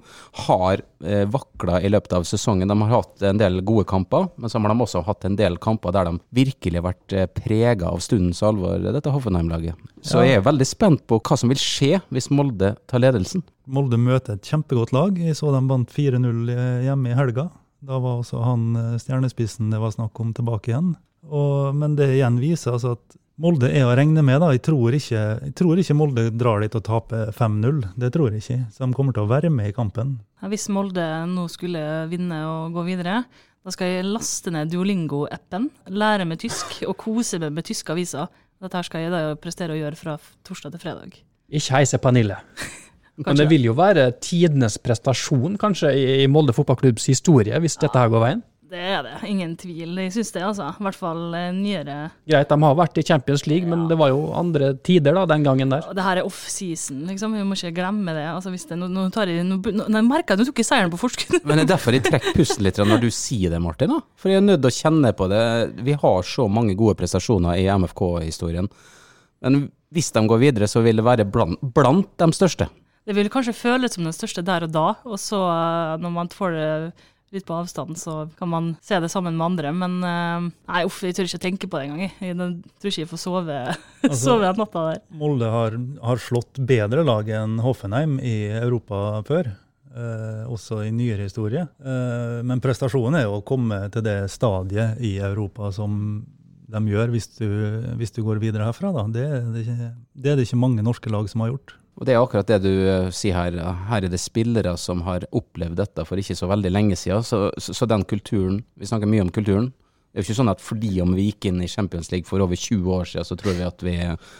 har 0.45 0.83
eh, 1.03 1.23
vakla 1.33 1.79
i 1.81 1.89
løpet 1.89 2.13
av 2.13 2.27
sesongen? 2.29 2.69
De 2.69 2.77
har 2.83 2.91
hatt 2.93 3.23
en 3.25 3.39
del 3.41 3.61
gode 3.65 3.87
kamper, 3.89 4.27
men 4.37 4.51
så 4.53 4.61
har 4.61 4.69
de 4.73 4.85
også 4.85 5.01
hatt 5.07 5.25
en 5.25 5.35
del 5.39 5.57
kamper 5.57 5.95
der 5.95 6.11
de 6.11 6.19
virkelig 6.37 6.77
har 6.81 6.85
vært 6.91 7.15
eh, 7.17 7.25
prega 7.39 7.89
av 7.89 8.03
stundens 8.05 8.43
alvor, 8.45 8.77
dette 8.83 9.09
Hoffenheim-laget. 9.15 9.73
Så 10.03 10.19
Ja. 10.21 10.27
jeg 10.29 10.37
er 10.41 10.45
veldig 10.51 10.67
spent 10.67 11.07
på 11.07 11.17
hva 11.23 11.37
som 11.39 11.49
vil 11.49 11.57
skje 11.61 12.01
hvis 12.13 12.29
Molde 12.29 12.75
tar 12.87 12.99
ledelsen. 13.01 13.41
Molde 13.65 13.97
møter 13.97 14.35
et 14.37 14.43
kjempegodt 14.51 14.91
lag. 14.93 15.17
Jeg 15.17 15.35
så 15.39 15.49
de 15.55 15.63
vant 15.69 15.89
4-0 15.89 16.53
hjemme 16.83 17.09
i 17.09 17.17
helga. 17.17 17.49
Da 17.83 17.97
var 17.99 18.21
også 18.21 18.43
han 18.43 18.75
eh, 18.75 18.93
stjernespissen 19.01 19.71
det 19.73 19.79
var 19.81 19.91
snakk 19.95 20.19
om, 20.19 20.33
tilbake 20.35 20.71
igjen. 20.71 20.93
Og, 21.31 21.73
men 21.75 21.95
det 21.95 22.09
igjen 22.17 22.37
viser 22.41 22.75
altså 22.75 22.97
at 22.97 23.17
Molde 23.41 23.65
er 23.73 23.87
å 23.87 23.93
regne 23.97 24.21
med. 24.21 24.41
da. 24.43 24.51
Jeg 24.53 24.61
tror 24.67 24.93
ikke, 24.93 25.21
jeg 25.41 25.53
tror 25.57 25.79
ikke 25.81 25.95
Molde 25.97 26.27
drar 26.37 26.61
dit 26.61 26.75
og 26.77 26.83
taper 26.85 27.31
5-0. 27.33 27.79
Det 27.97 28.11
tror 28.13 28.29
jeg 28.29 28.43
ikke. 28.43 28.59
Så 28.69 28.85
de 28.85 28.93
kommer 28.93 29.15
til 29.15 29.25
å 29.25 29.31
være 29.31 29.49
med 29.49 29.71
i 29.71 29.73
kampen. 29.73 30.19
Hvis 30.51 30.67
Molde 30.69 31.07
nå 31.31 31.47
skulle 31.49 31.81
vinne 32.11 32.43
og 32.45 32.77
gå 32.77 32.85
videre, 32.91 33.23
da 33.63 33.73
skal 33.73 33.89
jeg 33.89 34.05
laste 34.05 34.53
ned 34.53 34.69
Duolingo-appen, 34.69 35.69
lære 35.89 36.27
meg 36.29 36.41
tysk 36.43 36.83
og 36.85 36.97
kose 37.01 37.39
meg 37.41 37.55
med 37.55 37.65
tyske 37.65 37.95
aviser. 37.95 38.29
Dette 38.61 38.85
skal 38.85 39.05
jeg 39.05 39.13
da 39.13 39.25
prestere 39.39 39.73
å 39.73 39.81
gjøre 39.81 39.97
fra 39.97 40.17
torsdag 40.45 40.75
til 40.75 40.83
fredag. 40.83 41.17
Ikke 41.49 41.79
heise 41.79 41.99
Pernille. 42.03 42.37
Men 43.23 43.37
det 43.37 43.49
vil 43.49 43.65
jo 43.67 43.75
være 43.77 44.07
tidenes 44.23 44.79
prestasjon, 44.81 45.57
kanskje, 45.61 45.91
i 46.23 46.29
Molde 46.29 46.53
fotballklubbs 46.53 47.09
historie, 47.09 47.57
hvis 47.61 47.77
dette 47.81 47.97
her 47.97 48.13
går 48.13 48.23
veien. 48.23 48.45
Det 48.73 48.81
er 48.81 49.03
det, 49.05 49.17
ingen 49.29 49.51
tvil. 49.59 49.91
Jeg 50.01 50.13
syns 50.15 50.31
det, 50.33 50.41
altså. 50.41 50.71
I 50.73 50.85
hvert 50.87 50.97
fall 50.97 51.35
eh, 51.37 51.51
nyere. 51.53 51.97
Greit, 52.29 52.49
de 52.49 52.65
har 52.65 52.77
vært 52.79 52.97
i 52.97 53.03
Champions 53.05 53.43
League, 53.45 53.69
men 53.69 53.83
det 53.91 53.97
var 53.99 54.09
jo 54.09 54.23
andre 54.33 54.71
tider 54.81 55.13
da, 55.13 55.27
den 55.29 55.45
gangen 55.45 55.69
der. 55.69 55.85
Det 55.93 56.05
her 56.05 56.21
er 56.21 56.25
off-season, 56.25 57.03
liksom. 57.11 57.35
Vi 57.37 57.43
må 57.45 57.57
ikke 57.57 57.75
glemme 57.77 58.15
det. 58.17 58.25
Altså, 58.31 58.49
hvis 58.53 58.65
det 58.71 58.79
nå, 58.81 58.89
nå 58.89 59.05
tar 59.13 59.29
jeg, 59.29 59.45
nå, 59.45 59.59
nå, 59.61 60.03
merker 60.07 60.33
jeg 60.33 60.39
at 60.39 60.41
du 60.41 60.49
tok 60.49 60.57
ikke 60.57 60.69
seieren 60.71 60.93
på 60.93 61.03
forskudd. 61.03 61.45
Men 61.45 61.61
det 61.61 61.67
er 61.67 61.71
derfor 61.75 61.93
jeg 61.93 62.07
trekker 62.07 62.33
pusten 62.39 62.65
litt 62.65 62.81
når 62.81 63.05
du 63.05 63.09
sier 63.13 63.53
det, 63.53 63.61
Martin. 63.61 63.93
da. 63.93 64.01
For 64.17 64.33
jeg 64.33 64.41
er 64.41 64.47
nødt 64.47 64.65
til 64.65 64.71
å 64.71 64.77
kjenne 64.79 65.13
på 65.21 65.29
det. 65.29 65.45
Vi 65.85 65.99
har 66.01 66.29
så 66.33 66.49
mange 66.49 66.73
gode 66.79 66.97
prestasjoner 66.97 67.61
i 67.61 67.69
MFK-historien. 67.69 68.71
Men 69.45 69.67
hvis 69.93 70.09
de 70.15 70.25
går 70.33 70.47
videre, 70.47 70.71
så 70.71 70.81
vil 70.81 70.97
det 70.97 71.05
være 71.05 71.29
blant, 71.29 71.61
blant 71.61 72.09
de 72.17 72.33
største. 72.33 72.73
Det 73.03 73.13
vil 73.17 73.27
kanskje 73.29 73.53
føles 73.53 73.93
som 73.93 74.05
den 74.07 74.15
største 74.15 74.41
der 74.47 74.63
og 74.63 74.71
da, 74.71 74.89
og 75.03 75.17
så 75.19 75.39
eh, 75.51 75.95
når 75.99 76.11
man 76.17 76.29
får 76.31 76.55
det 76.55 76.67
litt 77.33 77.45
på 77.47 77.55
avstand, 77.57 77.97
så 77.99 78.27
kan 78.39 78.49
man 78.51 78.69
se 78.83 78.99
det 79.03 79.09
sammen 79.11 79.35
med 79.39 79.45
andre. 79.51 79.71
Men 79.75 79.97
eh, 80.07 80.47
nei, 80.69 80.83
uff, 80.87 81.01
jeg 81.05 81.17
tør 81.17 81.29
ikke 81.29 81.41
tenke 81.47 81.69
på 81.71 81.79
det 81.81 81.87
engang. 81.89 82.05
jeg. 82.05 82.13
Jeg 82.29 82.37
tror 82.37 82.91
ikke 82.93 83.03
jeg 83.05 83.11
får 83.11 83.23
sove, 83.23 83.57
Altså- 84.03 84.21
sove 84.21 84.45
den 84.47 84.61
natta 84.63 84.85
der. 84.91 85.01
Molde 85.23 85.49
har, 85.53 85.77
har 86.03 86.21
slått 86.23 86.61
bedre 86.61 87.05
lag 87.07 87.29
enn 87.41 87.59
Hoffenheim 87.63 88.19
i 88.21 88.35
Europa 88.61 89.21
før. 89.27 89.51
Eh, 89.93 90.45
også 90.49 90.79
i 90.87 90.93
nyere 90.93 91.27
historie. 91.27 91.67
Eh, 91.83 92.39
men 92.45 92.61
prestasjonen 92.63 93.19
er 93.19 93.27
jo 93.27 93.39
å 93.41 93.45
komme 93.45 93.83
til 93.93 94.05
det 94.05 94.17
stadiet 94.33 94.97
i 95.05 95.17
Europa 95.21 95.69
som 95.75 96.23
de 96.73 96.79
gjør 96.89 97.11
hvis 97.13 97.27
du, 97.37 97.45
hvis 97.99 98.13
du 98.15 98.23
går 98.25 98.39
videre 98.41 98.65
herfra. 98.65 98.89
Da. 98.95 99.03
Det, 99.13 99.27
det, 99.53 99.77
det 100.17 100.31
er 100.31 100.39
det 100.39 100.47
ikke 100.47 100.57
mange 100.63 100.81
norske 100.85 101.11
lag 101.13 101.29
som 101.29 101.43
har 101.45 101.51
gjort. 101.53 101.75
Og 101.99 102.07
det 102.07 102.15
er 102.15 102.23
akkurat 102.23 102.49
det 102.49 102.63
du 102.63 102.71
eh, 102.71 103.11
sier 103.13 103.37
her. 103.37 103.57
Her 103.89 104.05
er 104.05 104.11
det 104.11 104.21
spillere 104.21 104.73
som 104.81 105.03
har 105.05 105.27
opplevd 105.29 105.77
dette 105.77 106.05
for 106.07 106.19
ikke 106.19 106.37
så 106.37 106.49
veldig 106.49 106.71
lenge 106.73 106.97
siden. 106.99 107.25
Så, 107.25 107.45
så, 107.61 107.75
så 107.77 107.87
den 107.89 108.05
kulturen 108.09 108.63
Vi 108.79 108.89
snakker 108.89 109.09
mye 109.09 109.25
om 109.25 109.33
kulturen. 109.33 109.69
Det 110.13 110.19
er 110.19 110.21
jo 110.21 110.27
ikke 110.27 110.37
sånn 110.37 110.51
at 110.51 110.61
fordi 110.61 110.91
om 111.01 111.13
vi 111.17 111.23
gikk 111.31 111.47
inn 111.49 111.61
i 111.65 111.67
Champions 111.69 112.11
League 112.13 112.29
for 112.29 112.41
over 112.43 112.53
20 112.53 112.89
år 112.93 113.07
siden, 113.09 113.25
så 113.25 113.37
tror 113.37 113.55
vi 113.57 113.63
at 113.65 113.79
vi, 113.81 113.95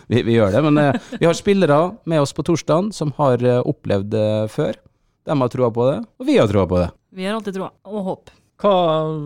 vi, 0.06 0.20
vi 0.22 0.36
gjør 0.36 0.54
det. 0.54 0.60
Men 0.68 0.82
eh, 0.82 1.14
vi 1.18 1.26
har 1.26 1.38
spillere 1.38 1.80
med 2.10 2.22
oss 2.22 2.34
på 2.38 2.46
torsdag 2.46 2.92
som 2.94 3.14
har 3.18 3.42
eh, 3.42 3.62
opplevd 3.62 4.12
det 4.14 4.28
før. 4.54 4.78
De 5.26 5.38
har 5.40 5.50
troa 5.50 5.72
på 5.74 5.88
det, 5.90 5.98
og 6.20 6.28
vi 6.30 6.38
har 6.38 6.50
troa 6.52 6.68
på 6.70 6.78
det. 6.78 6.92
Vi 7.14 7.26
har 7.26 7.38
alltid 7.38 7.58
troa, 7.58 7.72
og 7.90 8.06
håp. 8.10 8.34
Hva, 8.62 8.74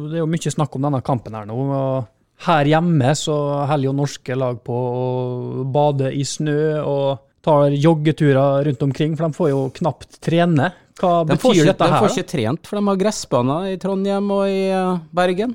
det 0.08 0.20
er 0.20 0.22
jo 0.22 0.30
mye 0.32 0.54
snakk 0.54 0.76
om 0.78 0.88
denne 0.88 1.04
kampen 1.04 1.36
her 1.36 1.48
nå. 1.50 1.58
og 1.68 2.48
Her 2.48 2.72
hjemme 2.72 3.12
så 3.20 3.36
holder 3.68 3.90
jo 3.90 3.96
norske 3.98 4.38
lag 4.40 4.64
på 4.64 4.78
å 4.78 5.66
bade 5.74 6.14
i 6.16 6.24
snø 6.28 6.60
og 6.84 7.27
tar 7.48 7.76
joggeturer 7.76 8.68
rundt 8.68 8.84
omkring, 8.84 9.16
for 9.18 9.28
de 9.28 9.38
får 9.38 9.54
jo 9.54 9.62
knapt 9.80 10.20
trene. 10.24 10.72
Hva 10.98 11.14
De 11.24 11.36
betyr 11.36 11.62
ikke, 11.62 11.70
dette 11.72 11.88
de 11.88 12.02
får 12.02 12.16
ikke 12.16 12.32
trent, 12.34 12.68
for 12.68 12.80
de 12.80 12.90
har 12.90 13.00
gressbaner 13.00 13.72
i 13.72 13.80
Trondheim 13.82 14.34
og 14.34 14.50
i 14.50 14.68
eh, 14.74 15.00
Bergen. 15.16 15.54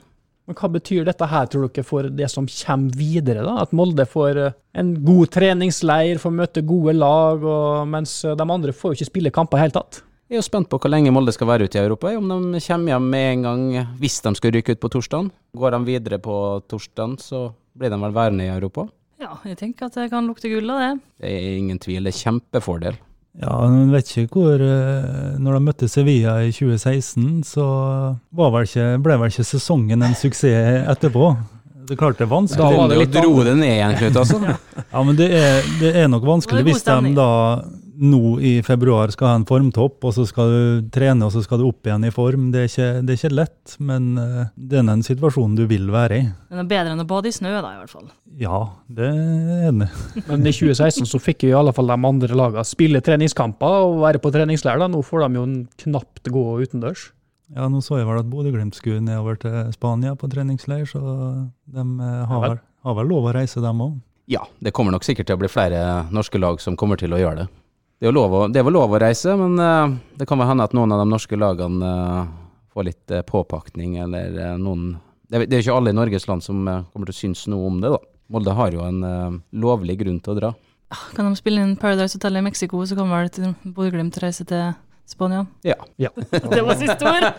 Men 0.49 0.59
hva 0.59 0.71
betyr 0.75 1.05
dette 1.07 1.27
her, 1.31 1.51
tror 1.51 1.69
dere, 1.69 1.85
for 1.87 2.09
det 2.11 2.29
som 2.31 2.47
kommer 2.51 2.97
videre? 2.99 3.45
da? 3.47 3.59
At 3.63 3.75
Molde 3.77 4.07
får 4.09 4.41
eh, 4.41 4.57
en 4.79 4.95
god 5.05 5.35
treningsleir, 5.35 6.23
får 6.23 6.35
møte 6.39 6.65
gode 6.67 6.97
lag, 6.97 7.45
mens 7.91 8.23
eh, 8.25 8.39
de 8.39 8.49
andre 8.57 8.75
får 8.77 8.95
jo 8.95 9.01
ikke 9.01 9.11
spille 9.11 9.35
kamper 9.35 9.61
i 9.61 9.67
hele 9.67 9.77
tatt. 9.77 10.03
Jeg 10.33 10.39
er 10.39 10.41
jo 10.41 10.49
spent 10.49 10.71
på 10.73 10.79
hvor 10.81 10.89
lenge 10.89 11.13
Molde 11.13 11.35
skal 11.35 11.51
være 11.51 11.67
ute 11.69 11.77
i 11.77 11.83
Europa. 11.83 12.15
Om 12.17 12.55
de 12.55 12.63
kommer 12.65 12.95
hjem 12.95 13.11
med 13.13 13.27
en 13.35 13.43
gang 13.45 13.65
hvis 14.01 14.23
de 14.25 14.33
skal 14.39 14.55
rykke 14.57 14.79
ut 14.79 14.81
på 14.81 14.91
torsdag. 14.95 15.29
Går 15.61 15.77
de 15.77 15.81
videre 15.91 16.23
på 16.25 16.37
torsdag, 16.73 17.19
så 17.21 17.51
blir 17.77 17.93
de 17.93 17.99
vel 18.01 18.15
værende 18.17 18.47
i 18.47 18.55
Europa. 18.55 18.87
Ja, 19.23 19.37
jeg 19.47 19.59
tenker 19.61 19.87
at 19.87 19.95
det 19.95 20.09
kan 20.11 20.27
lukte 20.27 20.51
gull 20.51 20.71
av 20.75 20.81
det. 20.83 20.93
Det 21.23 21.31
er 21.31 21.57
ingen 21.61 21.79
tvil. 21.83 22.03
Det 22.09 22.11
er 22.11 22.19
kjempefordel. 22.19 22.97
Ja, 23.41 23.55
men 23.71 23.93
vet 23.95 24.11
ikke 24.11 24.43
hvor 24.43 24.61
eh, 24.61 25.39
Når 25.41 25.55
de 25.57 25.61
møtte 25.65 25.87
Sevilla 25.89 26.35
i 26.45 26.51
2016, 26.53 27.45
så 27.49 27.65
var 28.35 28.51
vel 28.53 28.67
ikke, 28.69 28.89
ble 29.05 29.17
vel 29.23 29.33
ikke 29.33 29.47
sesongen 29.47 30.05
en 30.05 30.19
suksess 30.19 30.89
etterpå. 30.93 31.31
Det 31.83 31.97
klarte 31.99 32.03
klart 32.03 32.19
det 32.19 32.27
er 32.27 32.33
vanskelig. 32.33 32.67
Da 32.67 32.81
var 32.81 32.91
det 32.91 32.99
litt 33.01 33.15
dro 33.15 33.33
det 33.47 33.55
ned 33.59 33.73
igjen, 33.73 33.95
Knut, 34.01 34.19
altså. 34.21 34.43
Ja, 34.93 35.03
men 35.07 35.17
det 35.19 35.31
er, 35.39 35.71
det 35.81 35.95
er 36.03 36.11
nok 36.13 36.27
vanskelig 36.29 36.67
hvis 36.69 36.85
de 36.87 37.15
da 37.17 37.31
nå 38.03 38.41
i 38.43 38.53
februar 38.67 39.13
skal 39.15 39.31
ha 39.31 39.39
en 39.39 39.47
formtopp, 39.47 40.01
og 40.03 40.15
så 40.17 40.25
skal 40.27 40.51
du 40.51 40.89
trene, 40.95 41.27
og 41.27 41.33
så 41.35 41.43
skal 41.45 41.61
du 41.61 41.69
opp 41.69 41.87
igjen 41.87 42.07
i 42.09 42.13
form. 42.15 42.51
Det 42.55 42.65
er 42.65 42.71
ikke, 42.71 42.89
det 43.07 43.15
er 43.15 43.21
ikke 43.21 43.37
lett, 43.39 43.77
men 43.79 44.09
eh, 44.19 44.51
det 44.59 44.81
er 44.81 44.91
en 44.91 45.05
situasjon 45.07 45.55
du 45.59 45.65
vil 45.71 45.87
være 45.95 46.19
i. 46.19 46.27
Men 46.51 46.61
det 46.61 46.65
er 46.65 46.71
bedre 46.75 46.97
enn 46.97 47.05
å 47.05 47.09
bade 47.13 47.31
i 47.31 47.37
snø, 47.37 47.55
da, 47.55 47.73
i 47.77 47.81
hvert 47.81 47.95
fall. 47.95 48.11
Ja, 48.41 48.61
det 48.91 49.09
er 49.13 49.79
det. 49.79 49.89
Men 50.29 50.47
i 50.49 50.55
2016 50.55 51.07
så 51.09 51.23
fikk 51.23 51.47
jo 51.47 51.53
i 51.53 51.57
alle 51.59 51.75
fall 51.77 51.91
de 51.93 51.99
andre 52.11 52.39
lagene 52.39 52.67
spille 52.67 53.03
treningskamper 53.05 53.87
og 53.87 53.99
være 54.03 54.23
på 54.23 54.33
treningsleir. 54.35 54.81
da. 54.83 54.91
Nå 54.91 55.03
får 55.07 55.27
de 55.27 55.41
jo 55.41 55.49
knapt 55.85 56.33
gå 56.33 56.47
utendørs. 56.65 57.11
Ja, 57.53 57.69
nå 57.69 57.83
så 57.85 57.99
jeg 58.01 58.09
vel 58.09 58.23
at 58.23 58.31
Bodø-Glimt 58.33 58.77
skulle 58.79 59.03
nedover 59.05 59.37
til 59.41 59.75
Spania 59.75 60.15
på 60.17 60.31
treningsleir, 60.33 60.87
så 60.89 61.03
de 61.03 61.85
eh, 61.85 62.23
har, 62.31 62.47
vel, 62.49 62.63
har 62.89 62.97
vel 62.99 63.13
lov 63.13 63.29
å 63.29 63.37
reise, 63.37 63.61
dem 63.63 63.85
òg. 63.85 64.01
Ja, 64.31 64.47
det 64.63 64.73
kommer 64.73 64.95
nok 64.95 65.05
sikkert 65.05 65.29
til 65.29 65.37
å 65.37 65.43
bli 65.43 65.51
flere 65.53 66.07
norske 66.15 66.41
lag 66.41 66.63
som 66.63 66.79
kommer 66.79 66.97
til 66.99 67.13
å 67.13 67.21
gjøre 67.21 67.43
det. 67.43 67.51
Det 68.03 68.09
er, 68.11 68.17
lov 68.17 68.33
å, 68.35 68.39
det 68.51 68.59
er 68.59 68.65
vel 68.67 68.75
lov 68.75 68.97
å 68.97 68.99
reise, 68.99 69.31
men 69.39 69.53
uh, 69.63 69.93
det 70.19 70.27
kan 70.27 70.41
vel 70.41 70.49
hende 70.51 70.65
at 70.67 70.73
noen 70.75 70.91
av 70.91 71.05
de 71.05 71.07
norske 71.07 71.37
lagene 71.39 71.87
uh, 71.87 72.25
får 72.75 72.87
litt 72.89 73.13
uh, 73.15 73.21
påpakning, 73.23 73.93
eller 74.03 74.57
noen 74.59 74.97
Det 75.31 75.39
er 75.39 75.45
det 75.47 75.55
er 75.55 75.63
jo 75.63 75.69
ikke 75.69 75.77
alle 75.79 75.93
i 75.93 75.97
Norges 76.01 76.27
land 76.27 76.43
som 76.43 76.65
kommer 76.67 77.07
til 77.07 77.15
å 77.15 77.21
synes 77.21 77.45
noe 77.53 77.69
om 77.69 77.79
det, 77.79 77.93
da. 77.95 78.01
Molde 78.35 78.57
har 78.59 78.75
jo 78.75 78.83
en 78.89 79.39
lovlig 79.55 80.01
grunn 80.01 80.19
til 80.25 80.35
å 80.35 80.39
dra. 80.41 80.51
Kan 81.15 81.31
de 81.31 81.39
spille 81.39 81.63
inn 81.63 81.77
Paradise 81.79 82.19
Hotel 82.19 82.41
i 82.41 82.45
Mexico, 82.49 82.83
så 82.89 82.99
kan 82.99 83.13
vel 83.13 83.55
Bodø-Glimt 83.63 84.19
reise 84.25 84.49
til 84.51 84.75
Spania. 85.07 85.47
Ja. 85.63 85.79
Det 86.57 86.67
var 86.67 86.83
siste 86.83 87.07
ord! 87.07 87.31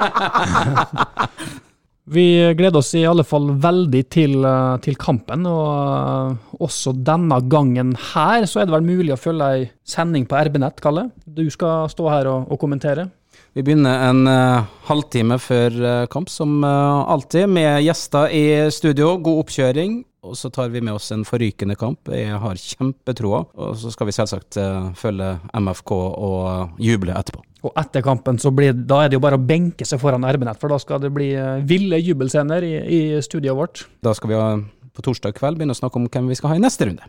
Vi 2.03 2.53
gleder 2.57 2.81
oss 2.81 2.91
i 2.99 3.05
alle 3.07 3.23
fall 3.23 3.45
veldig 3.63 4.01
til, 4.11 4.35
eh, 4.43 4.77
til 4.83 4.97
kampen, 4.99 5.45
og 5.47 5.67
eh, 5.71 6.57
også 6.59 6.91
denne 6.99 7.37
gangen 7.47 7.93
her 8.11 8.43
så 8.43 8.59
er 8.59 8.67
det 8.67 8.75
vel 8.75 8.89
mulig 8.89 9.13
å 9.15 9.19
følge 9.19 9.49
ei 9.55 9.67
sending 9.87 10.27
på 10.27 10.35
RB-nett, 10.49 10.83
Kalle. 10.83 11.07
Du 11.23 11.45
skal 11.53 11.87
stå 11.91 12.09
her 12.11 12.27
og, 12.27 12.51
og 12.51 12.59
kommentere. 12.59 13.07
Vi 13.53 13.63
begynner 13.63 14.07
en 14.09 14.27
uh, 14.27 14.65
halvtime 14.87 15.37
før 15.41 15.75
uh, 15.77 16.05
kamp, 16.11 16.29
som 16.29 16.59
uh, 16.65 17.05
alltid, 17.13 17.47
med 17.49 17.83
gjester 17.85 18.33
i 18.33 18.43
studio. 18.73 19.13
God 19.21 19.45
oppkjøring. 19.45 19.99
Og 20.23 20.37
så 20.39 20.47
tar 20.53 20.69
vi 20.71 20.79
med 20.79 20.95
oss 20.95 21.11
en 21.11 21.25
forrykende 21.27 21.75
kamp. 21.75 22.07
Jeg 22.07 22.37
har 22.39 22.59
kjempetroa. 22.59 23.41
Og 23.59 23.73
så 23.79 23.91
skal 23.91 24.07
vi 24.07 24.15
selvsagt 24.15 24.59
eh, 24.61 24.85
følge 24.95 25.33
MFK 25.59 25.91
og 25.95 26.37
eh, 26.47 26.77
juble 26.87 27.15
etterpå. 27.19 27.43
Og 27.67 27.75
etter 27.79 28.03
kampen 28.03 28.39
så 28.39 28.51
blir, 28.55 28.75
da 28.75 29.01
er 29.03 29.11
det 29.11 29.19
jo 29.19 29.23
bare 29.23 29.39
å 29.39 29.43
benke 29.43 29.87
seg 29.87 29.99
foran 29.99 30.23
RB-nett, 30.27 30.59
for 30.59 30.71
da 30.71 30.79
skal 30.79 31.03
det 31.03 31.11
bli 31.15 31.33
eh, 31.35 31.59
ville 31.67 31.99
jubelscener 31.99 32.63
i, 32.63 32.73
i 32.79 33.01
studioet 33.23 33.59
vårt. 33.59 33.83
Da 34.03 34.15
skal 34.15 34.31
vi 34.31 34.39
ha, 34.39 34.47
på 34.95 35.03
torsdag 35.03 35.35
kveld 35.35 35.59
begynne 35.59 35.75
å 35.75 35.79
snakke 35.81 35.99
om 35.99 36.07
hvem 36.07 36.31
vi 36.31 36.39
skal 36.39 36.53
ha 36.53 36.59
i 36.59 36.63
neste 36.63 36.87
runde. 36.87 37.07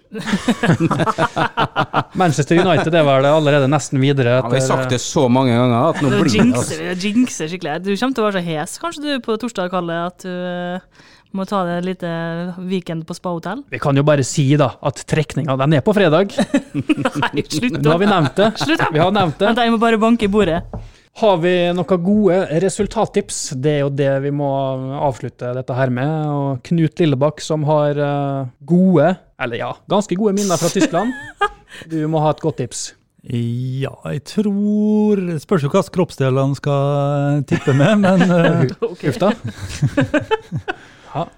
Manchester 2.21 2.59
United 2.59 2.99
er 2.99 3.07
vel 3.07 3.31
allerede 3.31 3.71
nesten 3.71 4.03
videre. 4.03 4.41
Har 4.43 4.51
vi 4.51 4.63
sagt 4.63 4.91
det 4.95 5.03
så 5.03 5.29
mange 5.31 5.55
ganger 5.55 5.91
at 5.93 6.03
nå 6.03 6.15
blir 6.17 6.31
det 6.35 6.47
altså. 6.51 6.79
jinxer, 6.83 7.11
jinxer 7.11 7.55
skikkelig. 7.55 7.83
Du 7.87 7.93
kommer 7.95 8.19
til 8.19 8.27
å 8.27 8.31
være 8.31 8.43
så 8.43 8.47
hes 8.51 8.79
kanskje 8.83 9.07
du 9.07 9.27
på 9.27 9.39
torsdag, 9.43 9.71
Kalle, 9.75 10.07
at 10.11 10.27
du 10.27 10.33
eh, 10.35 11.13
må 11.35 11.47
ta 11.49 11.65
det 11.67 11.79
en 11.81 11.87
liten 11.89 12.67
weekend 12.71 13.07
på 13.09 13.17
spahotell. 13.17 13.65
Vi 13.73 13.81
kan 13.83 13.97
jo 13.99 14.05
bare 14.07 14.25
si 14.27 14.47
da 14.61 14.73
at 14.87 15.05
trekninga 15.11 15.57
den 15.61 15.79
er 15.79 15.85
på 15.85 15.95
fredag. 15.97 16.35
Nei, 16.75 17.45
slutt 17.51 17.81
Nå 17.81 17.91
har 17.91 18.03
vi 18.03 18.11
nevnt 18.11 18.37
det. 18.39 18.51
Slutt 18.63 18.83
da! 18.83 18.91
Vi 18.95 19.03
har 19.03 19.15
nevnt 19.15 19.41
det. 19.41 19.49
Vent, 19.51 19.65
jeg 19.67 19.75
må 19.75 19.81
bare 19.83 20.01
banke 20.03 20.29
i 20.29 20.33
bordet. 20.33 20.63
Har 21.21 21.37
vi 21.39 21.53
noen 21.71 22.01
gode 22.03 22.41
resultattips? 22.65 23.53
Det 23.63 23.77
er 23.77 23.85
jo 23.85 23.91
det 23.95 24.11
vi 24.25 24.33
må 24.35 24.49
avslutte 24.99 25.53
dette 25.55 25.77
her 25.79 25.93
med. 25.95 26.15
Og 26.27 26.65
Knut 26.67 26.99
Lillebakk 26.99 27.43
som 27.45 27.67
har 27.69 27.99
eh, 28.03 28.51
gode, 28.67 29.13
eller 29.39 29.61
ja, 29.61 29.71
ganske 29.91 30.19
gode 30.19 30.35
minner 30.39 30.61
fra 30.61 30.73
Tyskland. 30.75 31.15
Du 31.91 31.97
må 32.07 32.21
ha 32.23 32.29
et 32.31 32.39
godt 32.39 32.61
tips. 32.61 32.93
Ja, 33.27 33.91
jeg 34.13 34.21
tror 34.29 35.19
det 35.19 35.41
Spørs 35.43 35.65
jo 35.65 35.71
hvilke 35.73 35.91
kroppsdeler 35.97 36.45
han 36.45 36.55
skal 36.55 37.41
tippe 37.49 37.75
med, 37.75 38.05
men 38.05 38.23
uh, 38.29 38.63
Ok. 38.93 39.03
Uff 39.11 39.19
da. 39.19 39.33
Ja, 41.15 41.29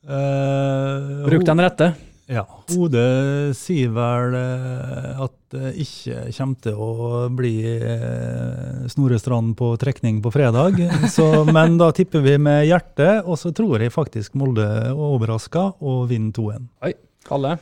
Uh, 0.00 1.26
bruk 1.28 1.44
den 1.44 1.60
rette. 1.60 1.92
Ja, 2.30 2.44
hodet 2.70 3.56
sier 3.58 3.90
vel 3.90 4.36
eh, 4.38 5.18
at 5.18 5.34
det 5.50 5.72
ikke 5.82 6.20
kommer 6.36 6.60
til 6.62 6.76
å 6.78 6.90
bli 7.34 7.54
Snorestrand 7.66 8.92
Snorre 8.92 9.18
Strand 9.18 9.56
på 9.58 9.70
trekning 9.82 10.20
på 10.22 10.30
fredag. 10.30 10.78
Så, 11.16 11.26
men 11.50 11.74
da 11.80 11.88
tipper 11.94 12.22
vi 12.22 12.36
med 12.38 12.68
hjertet, 12.68 13.26
og 13.26 13.34
så 13.40 13.50
tror 13.50 13.82
jeg 13.82 13.90
faktisk 13.90 14.38
Molde 14.38 14.68
overrasker 14.94 15.74
og 15.82 16.06
vinner 16.12 16.30
2-1. 16.38 16.70
Oi, 16.86 16.94
Kalle. 17.26 17.56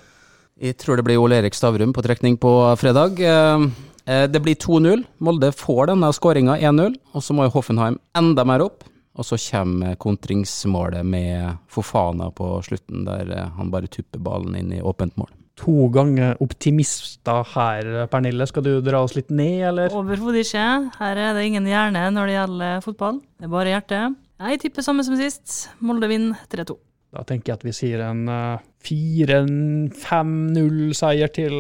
Jeg 0.61 0.77
tror 0.83 1.01
det 1.01 1.07
blir 1.09 1.23
Ole 1.23 1.41
Erik 1.41 1.57
Stavrum 1.57 1.97
på 1.97 2.05
trekning 2.05 2.37
på 2.37 2.53
fredag. 2.77 3.25
Eh, 3.25 3.67
eh, 4.05 4.27
Det 4.29 4.45
blir 4.45 4.61
2-0. 4.61 5.07
Molde 5.25 5.49
får 5.57 5.95
denne 5.95 6.13
skåringa 6.13 6.61
1-0, 6.61 7.01
og 7.17 7.25
så 7.25 7.33
må 7.33 7.49
jo 7.49 7.57
Hoffenheim 7.57 7.97
enda 8.21 8.45
mer 8.45 8.69
opp. 8.69 8.85
Og 9.19 9.27
så 9.27 9.35
kommer 9.43 9.97
kontringsmålet 9.99 11.07
med 11.07 11.57
Fofana 11.71 12.31
på 12.31 12.63
slutten, 12.63 13.05
der 13.09 13.33
eh, 13.35 13.49
han 13.59 13.71
bare 13.73 13.87
tupper 13.91 14.21
ballen 14.23 14.55
inn 14.59 14.73
i 14.77 14.83
åpent 14.83 15.17
mål. 15.19 15.31
To 15.59 15.89
ganger 15.91 16.37
optimister 16.45 17.43
her, 17.57 18.07
Pernille. 18.13 18.47
Skal 18.47 18.63
du 18.63 18.81
dra 18.85 19.01
oss 19.03 19.17
litt 19.19 19.31
ned, 19.35 19.65
eller? 19.73 19.91
Overhodet 19.91 20.47
ikke. 20.47 20.67
Her 21.01 21.15
er 21.19 21.35
det 21.35 21.43
ingen 21.49 21.67
hjerne 21.67 22.11
når 22.15 22.25
det 22.31 22.35
gjelder 22.37 22.85
fotball. 22.85 23.17
Det 23.35 23.45
er 23.49 23.55
bare 23.57 23.73
hjertet. 23.75 24.15
Jeg 24.39 24.61
tipper 24.63 24.83
samme 24.87 25.03
som 25.03 25.19
sist. 25.19 25.67
Molde 25.83 26.07
vinner 26.11 26.39
3-2. 26.53 26.79
Da 27.17 27.21
tenker 27.27 27.47
jeg 27.51 27.57
at 27.59 27.67
vi 27.67 27.73
sier 27.75 27.99
en 28.07 28.23
eh, 28.31 28.63
4-5-0-seier 28.87 31.27
til 31.35 31.55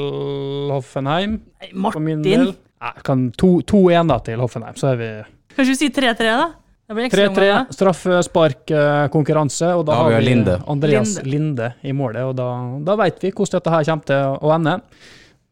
Hoffenheim. 0.70 1.42
Nei, 1.58 1.70
Martin! 1.74 2.22
Nei, 2.22 2.94
kan 3.02 3.34
2-1 3.34 4.06
da 4.12 4.22
til 4.22 4.38
Hoffenheim, 4.44 4.76
så 4.78 4.92
er 4.92 4.96
vi 5.00 5.08
Kanskje 5.56 5.74
du 5.74 5.78
sier 5.80 5.90
3-3, 5.96 6.28
da? 6.38 6.67
Det 6.88 6.94
blir 6.96 7.04
ekstra 7.04 7.28
3-3, 7.36 7.72
straffesparkkonkurranse, 7.76 9.74
og 9.76 9.82
da, 9.84 9.92
Da 9.92 9.96
har 10.06 10.14
vi 10.14 10.24
Linde. 10.24 10.54
Andreas 10.72 11.18
Linde. 11.20 11.30
Linde. 11.30 11.66
i 11.84 11.92
målet, 11.92 12.24
og 12.24 12.32
da, 12.38 12.46
da 12.80 12.94
vet 12.96 13.18
vi 13.20 13.30
hvordan 13.30 13.58
dette 13.58 13.74
her 13.74 13.84
kommer 13.90 14.06
til 14.08 14.38
å 14.40 14.52
ende. 14.54 14.76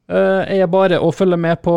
Jeg 0.07 0.63
er 0.63 0.71
bare 0.71 1.01
å 1.03 1.11
følge 1.13 1.37
med 1.37 1.59
på 1.67 1.75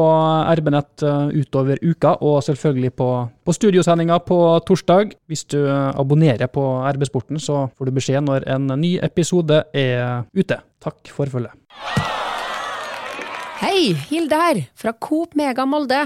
RB-nett 0.59 1.03
eh, 1.03 1.31
utover 1.41 1.81
uka, 1.81 2.13
og 2.21 2.43
selvfølgelig 2.45 2.91
på, 3.01 3.07
på 3.43 3.55
studiosendinga 3.57 4.19
på 4.23 4.37
torsdag. 4.69 5.15
Hvis 5.27 5.43
du 5.49 5.57
eh, 5.65 5.89
abonnerer 5.97 6.47
på 6.47 6.63
RB-sporten, 6.93 7.41
så 7.41 7.65
får 7.73 7.89
du 7.89 7.97
beskjed 7.97 8.23
når 8.29 8.47
en 8.55 8.69
ny 8.79 8.93
episode 9.03 9.63
er 9.73 10.23
ute. 10.37 10.61
Takk 10.79 11.11
for 11.11 11.27
følget. 11.27 11.51
Hei, 13.59 13.91
Hilde 14.07 14.39
her, 14.39 14.63
fra 14.77 14.95
Coop 14.95 15.35
Mega 15.35 15.67
Molde. 15.67 16.05